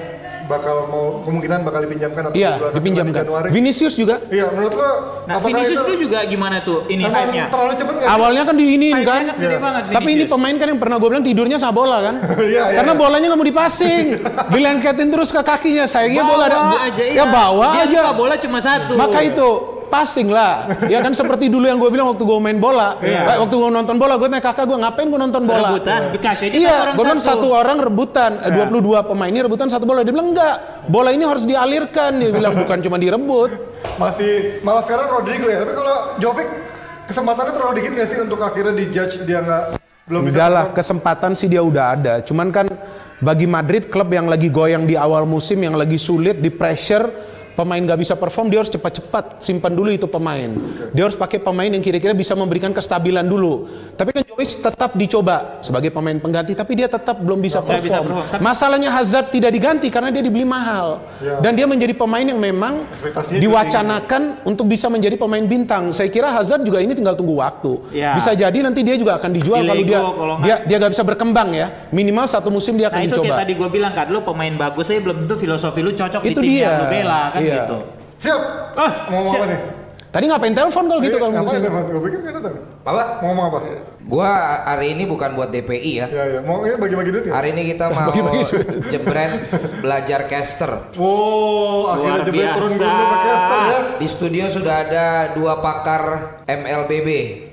[0.48, 3.20] bakal mau kemungkinan bakal dipinjamkan atau Iya, dipinjamkan.
[3.22, 3.48] Januari.
[3.52, 4.16] Vinicius juga.
[4.32, 4.90] Iya, menurut lo
[5.28, 7.52] Nah, apakah Vinicius itu tuh juga gimana tuh ini hype-nya?
[7.52, 8.16] terlalu cepet nggak sih?
[8.16, 9.22] Awalnya kan diinin kan.
[9.28, 9.58] kan Iya.
[9.60, 12.14] banget Tapi ini pemain kan yang pernah gue bilang tidurnya sama bola kan.
[12.48, 12.98] Iya, iya, Karena iya.
[12.98, 14.04] bolanya nggak mau dipasing.
[14.56, 15.84] Dilengketin terus ke kakinya.
[15.84, 16.56] Sayangnya bola ada.
[16.58, 17.24] Bawa aja ya iya.
[17.28, 18.00] bawa Dia aja.
[18.16, 18.92] bola cuma satu.
[18.96, 19.48] Maka itu
[19.88, 20.68] passing lah.
[20.92, 23.00] ya kan seperti dulu yang gue bilang waktu gue main bola.
[23.00, 23.24] Iya.
[23.26, 25.68] Eh, Waktu gue nonton bola, gue tanya kakak gue ngapain gue nonton bola.
[25.72, 27.26] Rebutan, dikasih Iya, satu orang gue satu.
[27.26, 28.30] satu orang rebutan.
[28.38, 30.00] Eh, 22 pemain ini rebutan satu bola.
[30.00, 30.56] Dia bilang enggak.
[30.86, 32.10] Bola ini harus dialirkan.
[32.14, 33.50] Dia bilang bukan cuma direbut.
[33.94, 35.62] masih malah sekarang Rodrigo ya.
[35.62, 36.48] Tapi kalau Jovic
[37.04, 39.64] kesempatannya terlalu dikit nggak sih untuk akhirnya dijudge dia nggak
[40.04, 40.78] belum bisa Enggak lah, perform?
[40.78, 42.14] kesempatan sih dia udah ada.
[42.20, 42.66] Cuman kan
[43.18, 47.06] bagi Madrid klub yang lagi goyang di awal musim yang lagi sulit di pressure
[47.58, 50.46] pemain nggak bisa perform dia harus cepat-cepat simpan dulu itu pemain.
[50.94, 53.66] Dia harus pakai pemain yang kira-kira bisa memberikan kestabilan dulu.
[53.98, 57.98] Tapi kan Jovic tetap dicoba sebagai pemain pengganti tapi dia tetap belum bisa Nggak bisa
[57.98, 58.22] perform.
[58.22, 58.38] perform.
[58.38, 61.02] Masalahnya Hazard tidak diganti karena dia dibeli mahal.
[61.18, 61.42] Ya.
[61.42, 62.86] Dan dia menjadi pemain yang memang
[63.34, 65.90] diwacanakan untuk bisa menjadi pemain bintang.
[65.90, 67.90] Saya kira Hazard juga ini tinggal tunggu waktu.
[67.90, 68.14] Ya.
[68.14, 71.48] Bisa jadi nanti dia juga akan dijual kalau dia kalau dia dia nggak bisa berkembang
[71.52, 71.66] ya.
[71.90, 73.26] Minimal satu musim dia Nah akan itu dicoba.
[73.28, 76.38] kayak tadi gue bilang kan, lu pemain bagus aja belum tentu filosofi lu cocok Itu
[76.38, 76.62] di tim dia.
[76.64, 77.64] yang lu bela kan Iya.
[77.64, 77.76] gitu.
[78.18, 78.40] Siap.
[78.74, 79.42] Ah, mau ngomong siap.
[79.42, 79.60] apa nih?
[80.08, 81.60] Tadi ngapain telepon kalau gitu Iya, kalau ngapain, musim?
[81.68, 81.82] Teman?
[81.84, 82.54] Gue pikir kan datang.
[82.82, 83.02] Apa?
[83.20, 83.58] Mau ngomong apa?
[84.08, 84.30] Gua
[84.64, 86.06] hari ini bukan buat DPI ya.
[86.08, 87.32] Ya ya, mau ini bagi-bagi duit ya?
[87.36, 88.40] Hari ini kita mau Bagi-bagi
[88.88, 89.32] jebret
[89.84, 90.96] belajar caster.
[90.96, 93.78] Wow, akhirnya Luar jebret turun gunung caster ya.
[94.00, 96.02] Di studio sudah ada dua pakar
[96.48, 97.08] MLBB,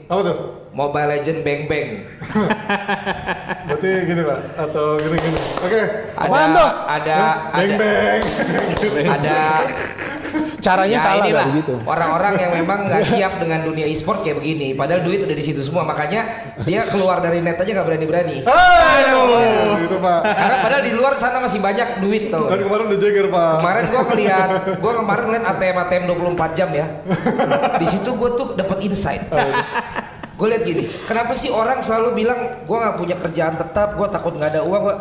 [0.07, 0.37] Apa tuh?
[0.71, 1.89] Mobile Legend Bang Bang.
[3.85, 5.39] Berarti gini lah, atau gini-gini.
[5.61, 5.81] Oke.
[6.17, 6.69] Ada Apaan tuh?
[6.89, 8.21] ada Bang ada bang.
[9.15, 9.37] ada
[10.59, 11.47] Caranya ya salah inilah
[11.85, 14.73] orang-orang yang memang nggak siap dengan dunia e-sport kayak begini.
[14.73, 15.85] Padahal duit udah di situ semua.
[15.85, 16.25] Makanya
[16.65, 18.41] dia keluar dari net aja nggak berani-berani.
[19.85, 20.19] Gitu pak.
[20.25, 22.49] Karena padahal di luar sana masih banyak duit tuh.
[22.49, 23.53] Kan kemarin udah jager pak.
[23.61, 24.49] Kemarin gua ngeliat,
[24.81, 26.03] gua kemarin ngeliat ATM ATM
[26.35, 26.87] 24 jam ya.
[27.77, 29.23] Di situ gua tuh dapat insight.
[30.35, 34.35] Gue lihat gini, kenapa sih orang selalu bilang gua nggak punya kerjaan tetap, gua takut
[34.35, 34.81] nggak ada uang.
[34.83, 34.95] Gua,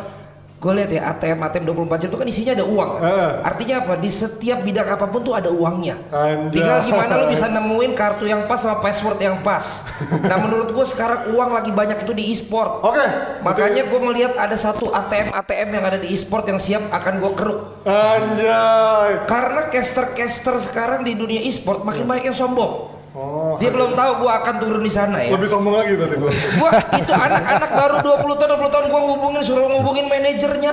[0.65, 2.91] gue lihat ya ATM ATM 24 jam itu kan isinya ada uang.
[2.97, 3.01] kan?
[3.05, 3.33] Eh.
[3.45, 3.93] Artinya apa?
[4.01, 6.01] Di setiap bidang apa pun tuh ada uangnya.
[6.09, 6.57] Anjay.
[6.57, 9.85] Tinggal gimana lu bisa nemuin kartu yang pas sama password yang pas.
[10.25, 12.81] Nah menurut gue sekarang uang lagi banyak itu di e-sport.
[12.81, 13.05] Oke.
[13.45, 17.33] Makanya gue ngelihat ada satu ATM ATM yang ada di e-sport yang siap akan gue
[17.37, 17.61] keruk.
[17.85, 19.29] Anjay.
[19.29, 22.94] Karena caster-caster sekarang di dunia e-sport makin banyak yang sombong.
[23.15, 23.55] Oh.
[23.63, 25.31] Dia belum tahu gua akan turun di sana ya.
[25.31, 26.35] Lebih sombong lagi berarti gua.
[26.59, 30.71] Gua itu anak-anak baru 20 tahun 20 tahun gua hubungin suruh ngubungin manajernya.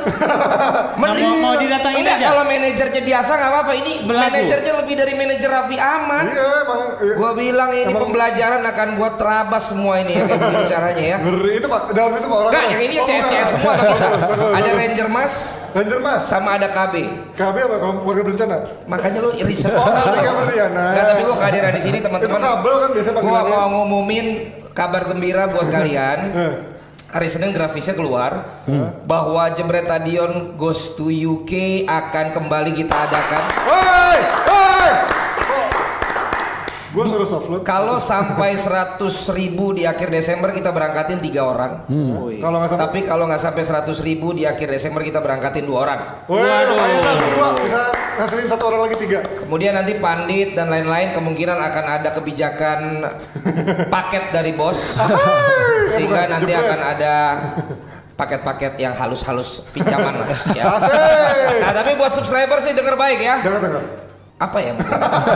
[1.02, 2.26] Mau- mau didatangin Enggak, aja?
[2.28, 3.72] kalau manajernya biasa nggak apa-apa.
[3.78, 6.26] Ini manajernya lebih dari manajer Raffi Ahmad.
[6.28, 6.82] Iya emang.
[6.98, 7.14] iya.
[7.14, 11.18] Gua bilang ini Emang- pembelajaran akan gua terabas semua ini ya kayak begini caranya ya.
[11.22, 11.82] Ngeri itu pak.
[11.94, 12.50] Dalam itu pak orang.
[12.50, 14.08] Enggak, yang ini ya CS-CS semua sama kita.
[14.58, 15.34] Ada Ranger Mas
[15.72, 16.22] Ranger mas.
[16.26, 16.96] sama ada KB.
[17.38, 18.58] KB apa kalau keluarga berencana?
[18.89, 19.86] Makanya lu riset Oh.
[19.86, 20.86] KB Berliana.
[20.89, 21.98] Enggak, tapi gua kehadiran di sini
[22.32, 22.56] Itu teman-teman.
[22.56, 24.28] kabel kan biasa Gua mau ngumumin
[24.72, 26.20] kabar gembira buat kalian.
[27.12, 28.48] Hari Senin grafisnya keluar
[29.04, 33.44] bahwa Jembretadion Goes to UK akan kembali kita adakan.
[33.68, 34.90] Woi, woi.
[36.92, 37.48] Gue suruh soft.
[37.64, 39.00] Kalau sampai 100
[39.32, 41.88] ribu di akhir Desember kita berangkatin tiga orang.
[42.40, 42.84] Kalau nggak sampai.
[42.88, 46.00] Tapi kalau nggak sampai 100 ribu di akhir Desember kita berangkatin dua orang.
[46.28, 47.82] Woi, lumayan lah berdua bisa
[48.18, 49.20] ngasilin satu orang lagi tiga.
[49.24, 52.80] Kemudian nanti Pandit dan lain-lain kemungkinan akan ada kebijakan
[53.88, 54.99] paket dari bos.
[55.91, 57.16] Sehingga bukan, nanti akan ada
[58.16, 60.78] paket-paket yang halus-halus pinjaman lah ya.
[61.64, 63.41] Nah tapi buat subscriber sih denger baik ya.
[63.41, 63.84] Dengar dengar.
[64.42, 64.74] Apa ya?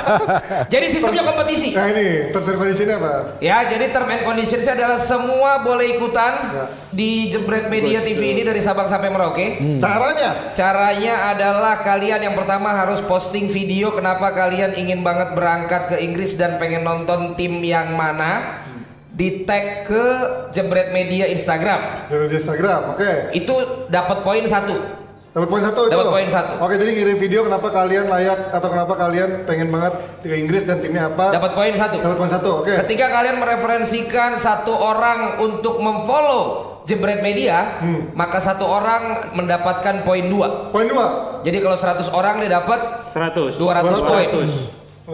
[0.74, 1.78] jadi sistemnya kompetisi.
[1.78, 3.38] Nah ini terms and conditionnya apa?
[3.38, 6.66] Ya, jadi term and conditionsnya adalah semua boleh ikutan Ya.
[6.89, 9.62] di Jebret Media TV ini dari Sabang sampai Merauke.
[9.78, 10.49] Caranya?
[10.58, 16.34] Caranya adalah kalian yang pertama harus posting video kenapa kalian ingin banget berangkat ke Inggris
[16.34, 18.66] dan pengen nonton tim yang mana.
[19.16, 20.06] Di tag ke
[20.51, 22.12] Jebret Media Instagram.
[22.12, 23.32] Dari di Instagram, oke.
[23.32, 25.05] Itu dapat poin satu.
[25.36, 25.91] Dapat poin satu itu.
[25.91, 26.53] Dapat poin satu.
[26.63, 30.79] Oke, jadi ngirim video kenapa kalian layak atau kenapa kalian pengen banget ke Inggris dan
[30.79, 31.36] timnya apa?
[31.36, 31.99] Dapat poin satu.
[31.99, 32.71] Dapat poin satu, oke.
[32.71, 37.83] Ketika kalian mereferensikan satu orang untuk memfollow Jebret Media,
[38.15, 40.71] maka satu orang mendapatkan poin dua.
[40.71, 41.41] Poin dua.
[41.43, 42.79] Jadi kalau 100 orang dia dapat
[43.11, 43.59] 100.
[43.59, 44.29] 200 poin.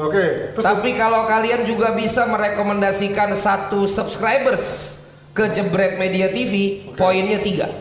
[0.05, 0.53] Oke.
[0.53, 4.95] Terus Tapi kalau kalian juga bisa merekomendasikan satu subscribers
[5.34, 7.74] ke Jebret Media TV, poinnya tiga.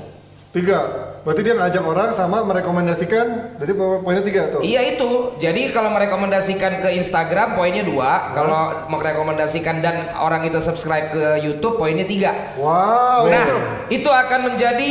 [0.56, 1.09] tiga.
[1.20, 3.56] Berarti dia ngajak orang sama merekomendasikan.
[3.60, 4.60] Jadi po- poinnya tiga tuh.
[4.64, 5.36] Iya itu.
[5.36, 8.32] Jadi kalau merekomendasikan ke Instagram poinnya dua.
[8.32, 12.56] Kalau merekomendasikan dan orang itu subscribe ke YouTube poinnya tiga.
[12.56, 13.28] Wow.
[13.28, 13.56] Nah, itu.
[14.00, 14.88] itu akan menjadi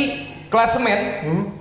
[0.50, 0.98] klasemen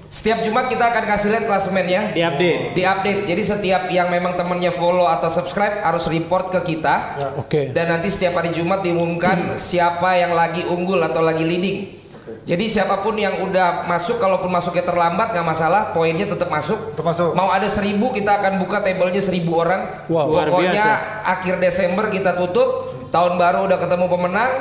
[0.10, 2.18] Setiap Jumat kita akan kasih lihat klasemennya.
[2.18, 2.74] Di update.
[2.74, 3.22] Di update.
[3.30, 7.22] Jadi setiap yang memang temennya follow atau subscribe harus report ke kita.
[7.38, 7.70] Oke.
[7.70, 11.99] Dan nanti setiap hari Jumat diumumkan siapa yang lagi unggul atau lagi leading.
[12.48, 16.96] Jadi siapa pun yang udah masuk, kalaupun masuknya terlambat nggak masalah, poinnya tetap masuk.
[16.98, 17.32] Tetap masuk.
[17.38, 19.86] Mau ada seribu kita akan buka tabelnya seribu orang.
[20.10, 20.34] Wow.
[20.34, 21.30] Luar Pokoknya biasa.
[21.30, 22.70] akhir Desember kita tutup,
[23.14, 24.52] tahun baru udah ketemu pemenang.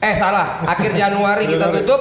[0.00, 2.00] Eh salah, akhir Januari kita tutup.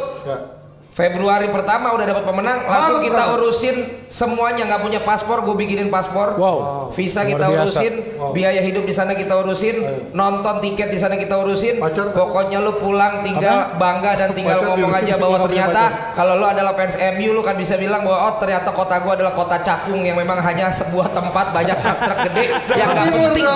[1.00, 1.08] Ya.
[1.08, 3.76] Februari pertama udah dapat pemenang, langsung kita urusin
[4.12, 6.36] semuanya nggak punya paspor, gue bikinin paspor.
[6.36, 6.92] Wow.
[6.92, 7.64] Visa Luar kita biasa.
[7.64, 7.94] urusin,
[8.36, 9.76] biaya hidup di sana kita urusin,
[10.12, 11.80] nonton tiket di sana kita urusin.
[11.80, 12.12] Pacar?
[12.12, 16.76] Pokoknya lu pulang tinggal bangga dan tinggal Pacar ngomong aja bahwa ternyata kalau lu adalah
[16.76, 20.20] fans MU lu kan bisa bilang bahwa oh ternyata kota gua adalah kota cakung yang
[20.20, 22.46] memang hanya sebuah tempat banyak truk-truk gede
[22.80, 23.48] yang nggak penting.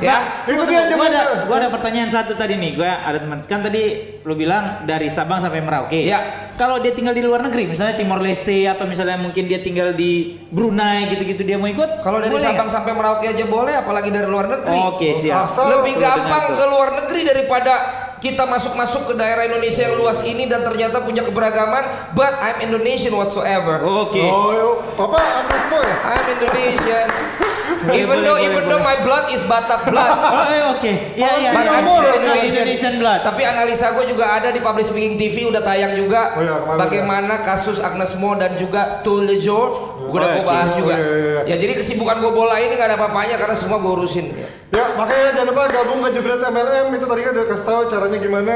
[0.00, 0.16] Ya.
[0.48, 2.78] Itu dia Gue ada, gua ada pertanyaan satu tadi nih.
[2.78, 3.42] Gue ada teman.
[3.46, 3.82] Kan tadi
[4.22, 5.98] lu bilang dari Sabang sampai Merauke.
[5.98, 6.52] Iya.
[6.62, 10.38] Kalau dia tinggal di luar negeri, misalnya Timor Leste atau misalnya mungkin dia tinggal di
[10.46, 12.06] Brunei gitu-gitu, dia mau ikut?
[12.06, 14.78] Kalau dari Boleh Sabang sampai Merauke aja boleh, apalagi dari luar negeri.
[14.94, 15.50] Oke siap.
[15.50, 17.72] Asal Lebih Sudah gampang ke luar negeri daripada
[18.22, 22.14] kita masuk-masuk ke daerah Indonesia yang luas ini dan ternyata punya keberagaman.
[22.14, 23.82] But I'm Indonesian whatsoever.
[23.82, 24.22] Oke.
[24.22, 24.94] Oh, yuk.
[24.94, 25.18] Papa.
[25.18, 27.41] I'm Indonesian.
[27.92, 30.10] Even boleh, though boleh, even though my blood is Batak blood.
[30.32, 30.92] Oh, eh, oke.
[31.14, 31.50] Iya, iya.
[31.50, 31.72] But iya.
[31.72, 32.64] I'm still Indonesian.
[32.64, 32.94] Indonesian.
[32.98, 33.20] blood.
[33.20, 36.78] Tapi analisa gue juga ada di Public Speaking TV udah tayang juga Oh iya, kemarin
[36.78, 39.60] bagaimana kasus Agnes Mo dan juga Tulejo
[40.02, 40.78] gue udah Oh, gue bahas oke.
[40.80, 40.94] juga.
[40.94, 41.52] Oh, iya, iya, iya.
[41.52, 44.26] Ya jadi kesibukan gue bola ini gak ada apa-apanya karena semua gue urusin.
[44.72, 46.86] Ya, makanya jangan lupa gabung ke Jebret MLM.
[46.96, 48.54] Itu tadi kan udah kasih tahu caranya gimana.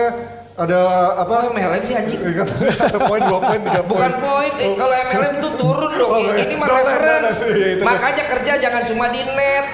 [0.56, 0.80] Ada
[1.20, 1.52] Apa apa?
[1.52, 2.16] MLM sih anjing?
[2.80, 4.08] Satu poin, dua poin, tiga poin.
[4.08, 6.08] Bukan poin, eh, kalau MLM tuh turun dong.
[6.08, 6.48] Oh, iya.
[6.48, 7.44] ini mah reference.
[7.44, 7.84] Iya, dia.
[7.84, 9.68] Makanya kerja jangan cuma di net.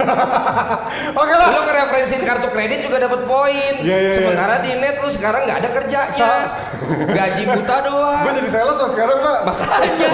[1.22, 1.54] Oke lah.
[1.54, 3.74] lu ngereferensin kartu kredit juga dapat poin.
[3.78, 4.10] Iya, iya, iya.
[4.10, 6.32] Sementara di net lu sekarang nggak ada kerjanya.
[7.22, 8.22] Gaji buta doang.
[8.26, 9.38] Gue jadi sales loh sekarang, Pak.
[9.54, 10.10] Makanya.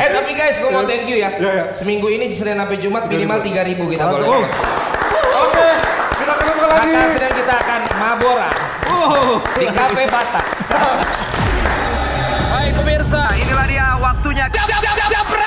[0.00, 1.28] eh tapi guys, gue mau thank you ya.
[1.36, 1.64] Iya, iya.
[1.76, 4.28] Seminggu ini Senin sampai Jumat minimal 3000 kita boleh.
[4.32, 4.44] Oh.
[5.44, 5.68] Oke,
[6.24, 6.92] kita ketemu lagi.
[7.12, 8.79] Sedang kita akan mabora
[9.56, 10.46] di kafe Batak.
[12.52, 14.44] Hai pemirsa, nah, inilah dia waktunya.
[14.52, 15.39] Jab, jab, jab, jab, jab.